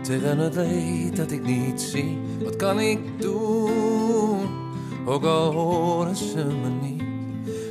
[0.04, 2.20] tegen het leed dat ik niet zie?
[2.44, 3.77] Wat kan ik doen?
[5.08, 7.02] Ook al horen ze me niet.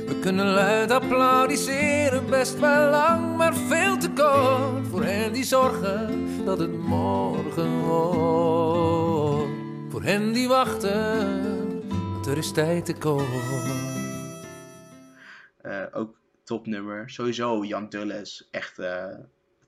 [0.07, 4.87] We kunnen luid applaudisseren, best wel lang, maar veel te kort.
[4.87, 9.51] Voor hen die zorgen dat het morgen wordt.
[9.89, 13.25] Voor hen die wachten, want er is tijd te kort.
[15.61, 17.09] Eh, ook topnummer.
[17.09, 19.15] Sowieso Jan Dulles, echt eh,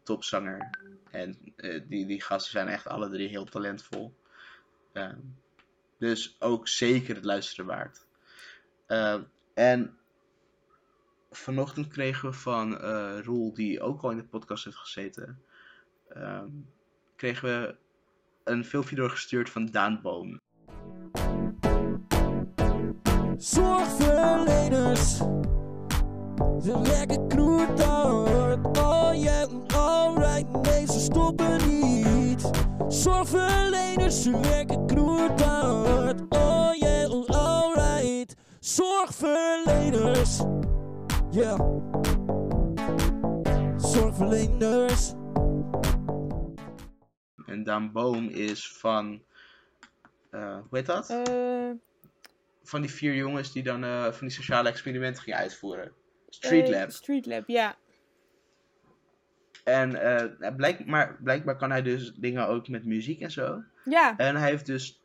[0.04, 0.70] topzanger.
[1.12, 4.14] En eh, die, die gasten zijn echt alle drie heel talentvol.
[4.94, 5.18] Ehm,
[6.00, 8.06] dus ook zeker het luisteren waard.
[8.88, 9.22] Ehm,
[9.54, 9.98] en
[11.32, 15.42] vanochtend kregen we van eh Roel, die ook al in de podcast heeft gezeten,
[16.10, 16.48] ehm,
[17.16, 17.76] kregen we
[18.44, 20.40] een filmpje doorgestuurd van Daan Boom.
[23.38, 25.18] Zorgverleners,
[26.64, 28.78] ze werken knoerhard.
[28.78, 31.89] Oh yeah, alright, nee, ze stoppen niet.
[32.90, 36.22] Zorgverleners, ze werken knoerhard.
[36.30, 38.36] Oh yeah, alright.
[38.60, 40.40] Zorgverleners,
[41.32, 41.60] yeah.
[43.78, 45.14] Zorgverleners.
[47.46, 49.24] En Daan Boom is van,
[50.30, 51.10] eh, hoe heet dat?
[51.10, 51.70] Eh,
[52.64, 55.92] van die vier jongens die dan eh, van die sociale experimenten gingen uitvoeren.
[56.30, 56.92] Street Lab.
[56.92, 57.78] Street Lab, ja.
[59.64, 63.64] En eh, blijk, maar blijkbaar kan hij dus dingen ook met muziek en zo.
[63.86, 65.02] Ja, En hij heeft dus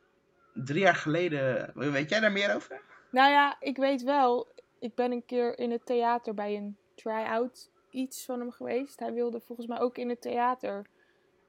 [0.54, 1.72] drie jaar geleden.
[1.74, 2.80] Weet jij daar meer over?
[3.10, 7.70] nou ja, ik weet wel, ik ben een keer in het theater bij een try-out
[7.90, 9.00] iets van hem geweest.
[9.00, 10.86] Hij wilde volgens mij ook in het theater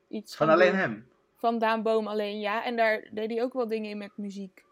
[0.07, 1.07] iets Van gaan alleen hem.
[1.37, 2.63] Van Daan Boom alleen, ja.
[2.65, 4.63] En daar deed hij ook wel dingen in met muziek.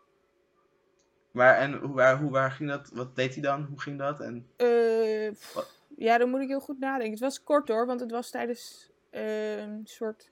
[1.32, 2.89] Maar en hoe, waar, hoe, waar ging dat?
[2.93, 3.63] Wat deed hij dan?
[3.63, 4.19] Hoe ging dat?
[4.19, 5.82] En, Eh, Wat?
[6.04, 7.12] Ja, dan moet ik heel goed nadenken.
[7.12, 10.30] Het was kort hoor, want het was tijdens eh, een soort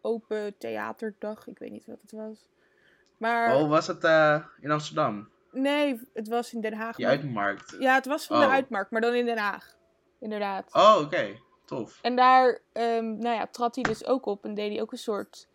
[0.00, 1.46] open theaterdag.
[1.46, 2.48] Ik weet niet wat het was.
[3.16, 5.28] Maar oh, was het eh, in Amsterdam?
[5.50, 6.96] nee, het was in Den Haag.
[6.96, 7.76] Die uitmarkt.
[7.78, 8.52] Ja, het was van de Oh.
[8.52, 9.76] uitmarkt, maar dan in Den Haag.
[10.18, 10.74] Inderdaad.
[10.74, 11.38] Oh, oké.
[11.64, 11.98] Tof.
[12.02, 14.98] En daar ehm, nou ja, trad hij dus ook op en deed hij ook een
[14.98, 15.48] soort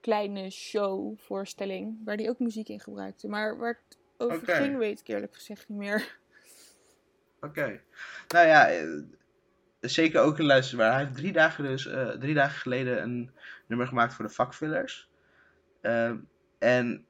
[0.00, 1.98] kleine showvoorstelling.
[2.04, 3.28] Waar hij ook muziek in gebruikte.
[3.28, 6.18] Maar waar het over ging, weet ik eerlijk gezegd niet meer.
[7.40, 7.80] Oké.
[8.28, 8.86] Nou ja, eh,
[9.80, 10.92] zeker ook een luisteraar.
[10.92, 13.30] Hij heeft drie dagen, dus, eh, drie dagen geleden een
[13.66, 15.10] nummer gemaakt voor de vakvullers.
[15.80, 16.16] Ehm,
[16.58, 17.06] en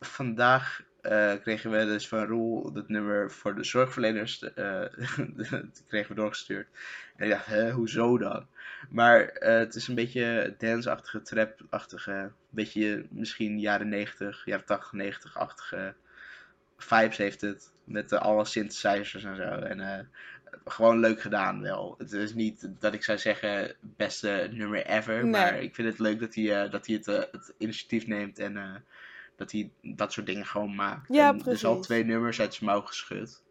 [0.00, 4.38] vandaag eh, kregen we dus van Roel het nummer voor de zorgverleners.
[4.38, 6.68] dat kregen we doorgestuurd.
[7.16, 8.46] En ik dacht, hoezo dan?
[8.90, 15.94] Maar het is een beetje dance-achtige, trap-achtige, beetje misschien jaren 90, jaren 80, 90-achtige
[16.76, 17.72] vibes heeft het.
[17.90, 19.42] Met alle synthesizers en zo.
[19.42, 20.04] En eh,
[20.64, 21.94] gewoon leuk gedaan wel.
[21.98, 25.22] Het is niet dat ik zou zeggen beste nummer ever.
[25.22, 25.30] Nee.
[25.30, 28.38] Maar ik vind het leuk dat hij, eh, dat hij het, eh, het initiatief neemt.
[28.38, 28.84] En
[29.36, 31.14] dat hij dat soort dingen gewoon maakt.
[31.14, 31.86] Ja, en Dus al precies.
[31.86, 33.42] twee nummers uit zijn mouw geschud.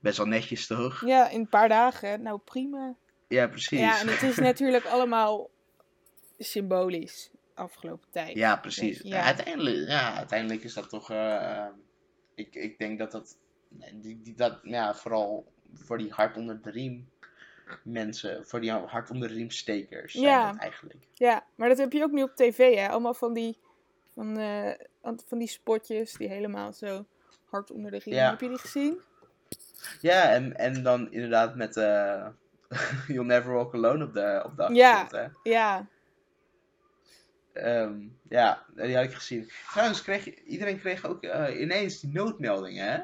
[0.00, 1.06] Best wel netjes toch?
[1.06, 2.22] Ja, in een paar dagen.
[2.22, 2.94] Nou, prima.
[3.28, 3.78] Ja, precies.
[3.78, 5.50] Ja, en het is natuurlijk allemaal
[6.38, 8.36] symbolisch afgelopen tijd.
[8.36, 9.00] Ja, precies.
[9.02, 9.22] Ja.
[9.22, 11.10] Uiteindelijk, ja, uiteindelijk is dat toch.
[12.34, 13.36] ik, ik denk dat dat.
[13.92, 17.08] Die, die, dat ja, vooral voor die hart onder de riem
[17.82, 18.46] mensen.
[18.46, 20.12] Voor die hart onder de riem stekers.
[20.12, 20.56] Ja.
[20.58, 21.06] eigenlijk.
[21.14, 22.88] Ja, maar dat heb je ook nu op tv, hè?
[22.88, 23.58] Allemaal van die,
[24.14, 27.06] van, eh, van die spotjes die helemaal zo
[27.44, 28.14] hard onder de riem.
[28.14, 28.30] Ja.
[28.30, 29.00] Heb je die gezien?
[30.00, 31.76] Ja, en, en dan inderdaad met.
[31.76, 32.26] eh
[33.08, 35.00] You'll Never Walk Alone op de, op de Ja.
[35.00, 35.32] achtergrond.
[35.42, 35.50] Hè?
[35.50, 35.86] Ja.
[37.52, 39.50] Ehm, ja, die had ik gezien.
[39.70, 42.98] Trouwens, kreeg, iedereen kreeg ook eh, ineens die noodmeldingen, hè?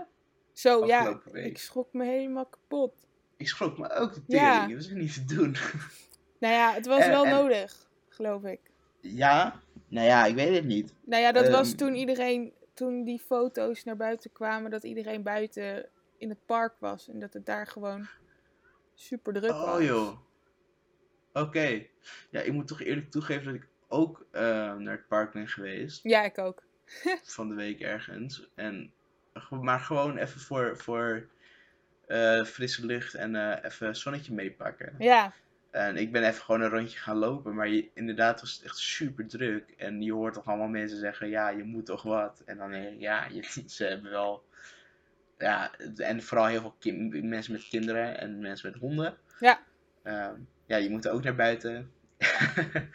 [0.54, 1.20] Zo, ja.
[1.32, 1.44] Week.
[1.46, 3.06] Ik schrok me helemaal kapot.
[3.36, 4.60] Ik schrok me ook de Ja.
[4.60, 4.72] tering.
[4.80, 5.56] Dat is niet te doen.
[6.38, 8.60] Nou ja, het was En- wel en- nodig, geloof ik.
[9.00, 10.94] ja, nou ja, ik weet het niet.
[11.04, 11.76] Nou ja, dat was Ehm.
[11.76, 15.88] toen iedereen, toen die foto's naar buiten kwamen, dat iedereen buiten
[16.18, 17.08] in het park was.
[17.08, 18.08] En dat het daar gewoon
[18.94, 19.76] super druk was.
[19.76, 20.18] Oh joh.
[21.32, 21.86] Oké.
[22.30, 24.42] Ja, ik moet toch eerlijk toegeven dat ik ook eh,
[24.74, 26.02] naar het park ben geweest.
[26.02, 26.62] Ja, ik ook.
[27.22, 28.50] Van de week ergens.
[28.54, 28.92] En,
[29.50, 31.26] maar gewoon even voor, voor
[32.06, 34.94] eh, frisse lucht en eh, even zonnetje meepakken.
[34.98, 35.32] Ja,
[35.70, 37.54] En ik ben even gewoon een rondje gaan lopen.
[37.54, 39.70] Maar je, inderdaad was het echt super druk.
[39.76, 42.42] En je hoort toch allemaal mensen zeggen, ja, je moet toch wat.
[42.44, 44.44] En dan denk ik, ja, je, ze hebben wel...
[45.38, 49.16] Ja, en vooral heel veel mensen met kinderen en mensen met honden.
[49.40, 49.60] Ja.
[50.02, 50.34] Ehm,
[50.66, 51.90] ja, je moet ook naar buiten.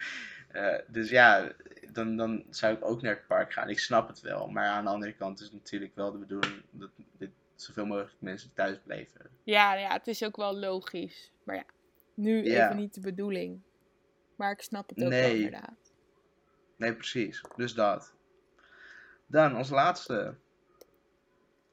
[0.50, 1.52] Eh, dus ja,
[1.92, 3.68] dan, dan zou ik ook naar het park gaan.
[3.68, 4.48] Ik snap het wel.
[4.48, 8.14] Maar aan de andere kant is het natuurlijk wel de bedoeling dat dit zoveel mogelijk
[8.18, 9.30] mensen thuis blijven.
[9.44, 11.32] ja, ja, het is ook wel logisch.
[11.44, 11.64] Maar ja,
[12.14, 12.64] nu Ja.
[12.64, 13.60] even niet de bedoeling.
[14.36, 15.92] Maar ik snap het ook wel inderdaad.
[16.76, 17.40] Nee, precies.
[17.56, 18.14] Dus dat.
[19.26, 20.34] Dan als laatste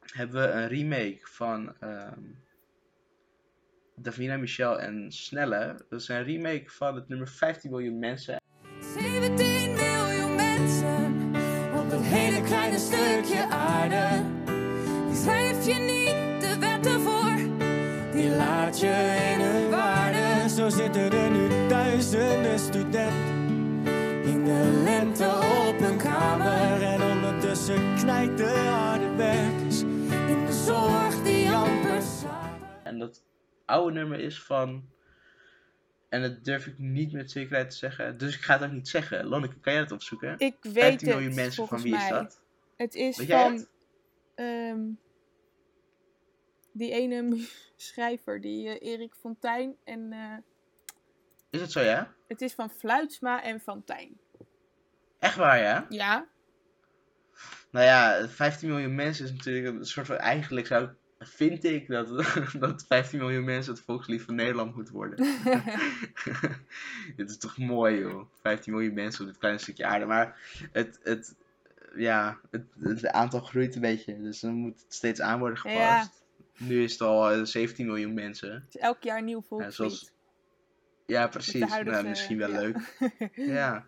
[0.01, 2.21] hebben we een remake van ehm
[3.95, 5.75] Davina Michel en Snelle.
[5.89, 8.41] Dat is een remake van het nummer 15 miljoen mensen.
[12.77, 14.23] Kleine stukje aarde.
[15.07, 17.35] Die schrijf je niet de wetten voor.
[18.11, 20.49] Die laat je in hun waarde.
[20.49, 23.35] Zo zitten er nu duizenden studenten.
[24.23, 25.27] In de lente
[25.67, 26.83] op een kamer.
[26.83, 29.81] En ondertussen knijpt de harde werkers.
[30.27, 32.59] In de zorg die amper samen.
[32.83, 33.23] En dat
[33.65, 34.89] oude nummer is van.
[36.09, 38.17] En dat durf ik niet met zekerheid te zeggen.
[38.17, 39.25] Dus ik ga het ook niet zeggen.
[39.25, 40.33] Lonneke, kan jij dat opzoeken?
[40.37, 42.45] Ik weet 15 het, miljoen mensen, volgens van wie is dat?
[42.77, 43.67] Het is Weet van
[44.35, 44.79] ehm,
[46.71, 49.75] die ene schrijver, die eh, Erik Fontijn.
[49.83, 50.37] En eh,
[51.49, 52.13] Is het zo, ja?
[52.27, 54.17] het is van Fluitsma en Fontijn.
[55.19, 55.85] Echt waar, ja?
[55.89, 56.27] Ja,
[57.71, 60.15] Nou ja, 15 miljoen mensen is natuurlijk een soort van.
[60.15, 60.89] Eigenlijk zou.
[61.19, 62.07] Vind ik dat,
[62.59, 65.17] dat 15 miljoen mensen het volkslied van Nederland moet worden.
[67.15, 68.29] dit is toch mooi, joh.
[68.41, 70.05] 15 miljoen mensen op dit kleine stukje aarde.
[70.05, 70.39] Maar
[70.71, 71.35] het, het,
[71.97, 74.21] ja, het, het aantal groeit een beetje.
[74.21, 75.77] Dus dan moet het steeds aan worden gepast.
[75.79, 76.65] Ja.
[76.65, 78.51] Nu is het al eh, 17 miljoen mensen.
[78.53, 79.73] het is elk jaar een nieuw volkslied.
[79.75, 80.11] zoals-
[81.05, 81.63] Ja, precies.
[81.69, 82.59] huidige- nou, misschien wel ja.
[82.59, 82.77] leuk.
[83.55, 83.87] Ja.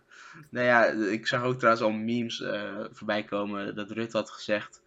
[0.50, 4.82] Nou ja, ik zag ook trouwens al memes eh voorbij komen dat Rutte had gezegd.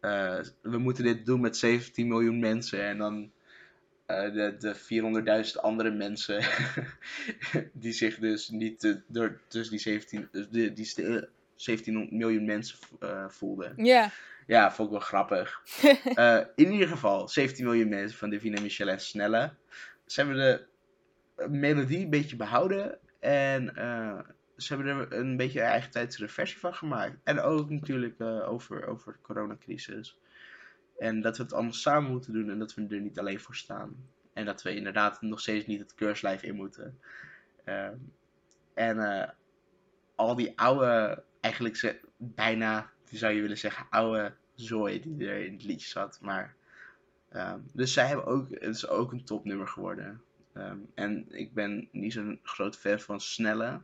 [0.00, 2.84] eh, we moeten dit doen met 17 miljoen mensen.
[2.84, 3.30] En dan
[4.06, 6.44] eh, de, de 400.000 andere mensen
[7.72, 11.22] die zich dus niet eh, door tussen die 17, dus die, die eh,
[11.54, 13.72] 17 miljoen mensen eh, voelden.
[13.84, 14.10] Ja,
[14.46, 15.62] Ja, vond ik wel grappig.
[16.14, 19.52] Eh, in ieder geval, 17 miljoen mensen van Davina Michel en Snelle.
[20.06, 20.38] Ze hebben
[21.36, 22.98] de melodie een beetje behouden.
[23.20, 24.18] En eh,
[24.56, 27.16] ze hebben er een beetje een eigen tijdse versie van gemaakt.
[27.24, 30.18] En ook natuurlijk over, over de coronacrisis.
[30.98, 33.56] En dat we het allemaal samen moeten doen en dat we er niet alleen voor
[33.56, 33.96] staan.
[34.32, 36.98] En dat we inderdaad nog steeds niet het keurslijf in moeten.
[37.64, 37.96] Ehm,
[38.74, 38.98] en
[40.14, 45.52] al die oude, eigenlijk ze, bijna, zou je willen zeggen, oude zooi die er in
[45.52, 46.18] het liedje zat.
[46.22, 46.54] Maar,
[47.30, 50.22] ehm, dus zij hebben ook, het is ook een topnummer geworden.
[50.54, 53.80] Ehm, en ik ben niet zo'n groot fan van Snelle.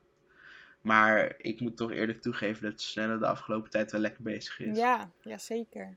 [0.80, 4.78] Maar ik moet toch eerlijk toegeven dat Snelle de afgelopen tijd wel lekker bezig is.
[4.78, 5.96] ja, ja, zeker.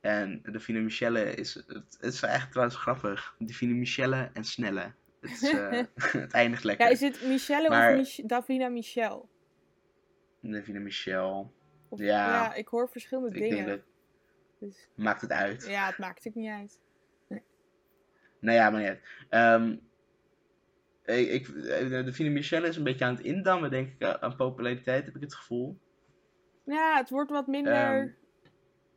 [0.00, 1.66] En Davina Michelle is, het,
[2.00, 3.34] het is eigenlijk trouwens grappig.
[3.38, 4.92] Davina Michelle en Snelle.
[5.20, 5.82] Het, is, eh,
[6.22, 6.86] het eindigt lekker.
[6.86, 9.28] Ja, is het Michelle Maar- of Mich Davina Michel?
[10.40, 11.46] Davina Michelle.
[11.88, 12.54] Of, Ja.
[12.54, 13.56] ik hoor verschillende Ik dingen.
[13.56, 13.80] denk dat,
[14.58, 15.66] Dus, maakt het uit.
[15.66, 16.80] ja, het maakt het niet uit.
[18.40, 19.00] Nou ja, maar net.
[19.28, 19.76] Ehm
[21.04, 25.14] ik, ik, eh, Davina is een beetje aan het indammen, denk ik, aan populariteit, heb
[25.16, 25.78] ik het gevoel.
[26.64, 27.72] Ja, het wordt wat minder...
[27.74, 28.08] Ehm,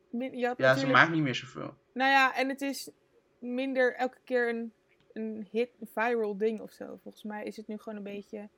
[0.09, 1.73] min- Ja, ze maakt niet meer zoveel.
[1.93, 2.91] Nou ja, en het is
[3.39, 4.73] minder elke keer een,
[5.13, 6.99] een hit, een viral ding of zo.
[7.03, 8.49] Volgens mij is het nu gewoon een beetje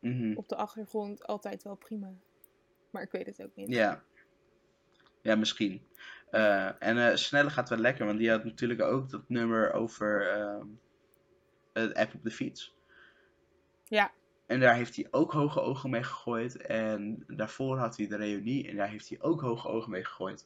[0.00, 0.36] Mhm.
[0.36, 2.12] op de achtergrond altijd wel prima.
[2.90, 3.68] Maar ik weet het ook niet.
[3.68, 4.02] Ja.
[5.22, 5.86] Ja, misschien.
[6.30, 10.30] Eh, en eh Snelle gaat wel lekker, want die had natuurlijk ook dat nummer over
[10.30, 10.66] ehm,
[11.72, 12.74] het app op de fiets.
[13.84, 14.10] Ja.
[14.46, 16.56] En daar heeft hij ook hoge ogen mee gegooid.
[16.56, 20.44] En daarvoor had hij de reunie en daar heeft hij ook hoge ogen mee gegooid.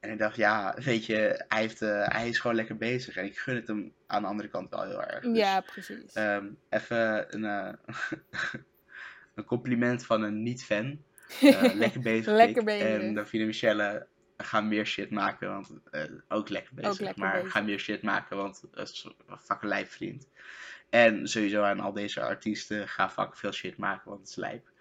[0.00, 3.16] En ik dacht, ja, weet je, hij, heeft, eh, hij is gewoon lekker bezig.
[3.16, 5.22] En ik gun het hem aan de andere kant wel heel erg.
[5.24, 6.12] Dus, Ja, precies.
[6.12, 7.78] ehm, even een,
[9.36, 10.98] een compliment van een niet-fan.
[11.40, 12.32] Eh, lekker bezig.
[12.32, 12.86] Lekker bezig.
[12.88, 14.06] En Davide Michelle
[14.36, 17.00] gaan meer shit maken, want eh, ook lekker bezig.
[17.00, 17.52] lekker maar bezig.
[17.52, 20.28] gaan meer shit maken, want dat is een fucking lijp vriend.
[20.90, 24.68] En sowieso aan al deze artiesten gaan fucking veel shit maken, want het is lijp.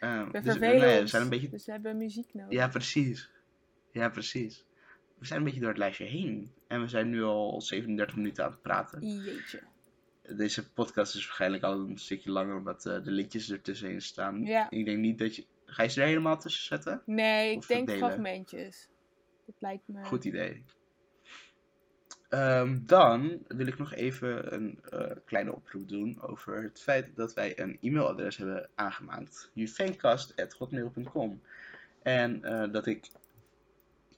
[0.00, 1.48] Ehm, we dus, nee, we zijn een beetje...
[1.48, 2.52] dus we hebben muziek nodig.
[2.52, 3.30] Ja, precies.
[3.92, 4.64] Ja, precies.
[5.18, 6.52] We zijn een beetje door het lijstje heen.
[6.66, 9.22] En we zijn nu al 37 minuten aan het praten.
[9.22, 9.60] Jeetje.
[10.36, 14.44] Deze podcast is waarschijnlijk al een stukje langer omdat eh, de linkjes ertussenin staan.
[14.44, 14.70] Ja.
[14.70, 15.46] Ik denk niet dat je...
[15.64, 17.02] Ga je ze er helemaal tussen zetten?
[17.06, 18.88] Nee, ik denk fragmentjes.
[19.46, 20.04] Dat lijkt me...
[20.04, 20.64] Goed idee.
[22.28, 27.34] Ehm, dan wil ik nog even een eh, kleine oproep doen over het feit dat
[27.34, 29.50] wij een e-mailadres hebben aangemaakt.
[29.54, 31.40] jufancast.hotmail.com
[32.02, 33.10] En eh, dat ik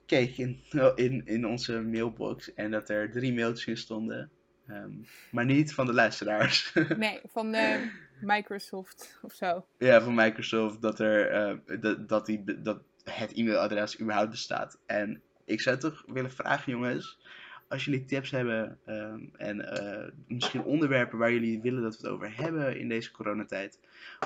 [0.05, 0.59] keek in,
[0.95, 4.31] in, in onze mailbox en dat er drie mailtjes in stonden.
[4.67, 4.91] Ehm,
[5.31, 6.73] maar niet van de luisteraars.
[6.97, 7.81] Nee, van eh,
[8.21, 9.65] Microsoft of zo.
[9.77, 14.79] ja, van Microsoft dat, er, eh, dat, dat, die, dat het e-mailadres überhaupt bestaat.
[14.85, 17.19] En ik zou toch willen vragen, jongens,
[17.67, 22.15] als jullie tips hebben ehm, en eh, misschien onderwerpen waar jullie willen dat we het
[22.15, 23.79] over hebben in deze coronatijd,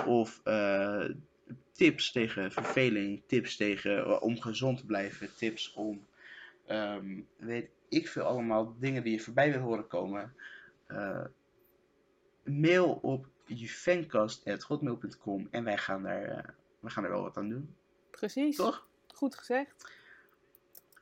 [0.06, 0.42] of
[1.72, 6.06] tips tegen verveling, tips tegen om gezond te blijven, tips om
[6.66, 10.34] ehm, weet ik veel allemaal dingen die je voorbij wil horen komen.
[10.88, 11.26] eh,
[12.44, 16.44] mail op juvencast.hotmail.com en wij gaan, daar, eh,
[16.80, 17.76] we gaan er wel wat aan doen.
[18.12, 18.56] Precies.
[18.56, 18.88] Toch?
[19.08, 19.92] Goed gezegd.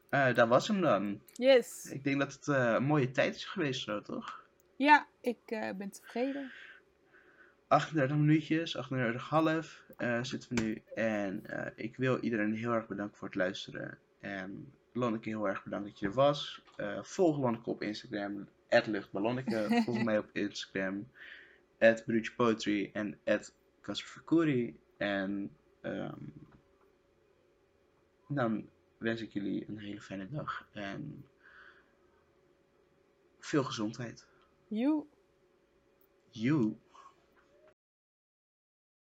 [0.10, 1.22] Eh dat was hem dan.
[1.34, 1.86] Yes.
[1.92, 4.44] Ik denk dat het een mooie tijd is geweest zo, toch?
[4.76, 5.40] Ja, ik
[5.78, 6.52] ben tevreden.
[7.68, 10.82] 38 minuutjes, 38,5 eh zitten we nu.
[10.96, 11.44] En
[11.76, 13.98] ik wil iedereen heel erg bedanken voor het luisteren.
[14.20, 16.62] En Lonneke, heel erg bedankt dat je er was.
[16.76, 18.48] Eh, volg Lonneke op Instagram,
[18.86, 19.68] luchtballonneke.
[19.86, 21.08] volg mij op Instagram,
[22.36, 23.20] Poetry en
[23.82, 24.74] Casper.
[24.98, 26.20] En ehm,
[28.28, 30.68] dan wens ik jullie een hele fijne dag.
[30.72, 31.26] En
[33.39, 34.26] veel gezondheid.
[34.68, 35.06] You.
[36.30, 36.78] You.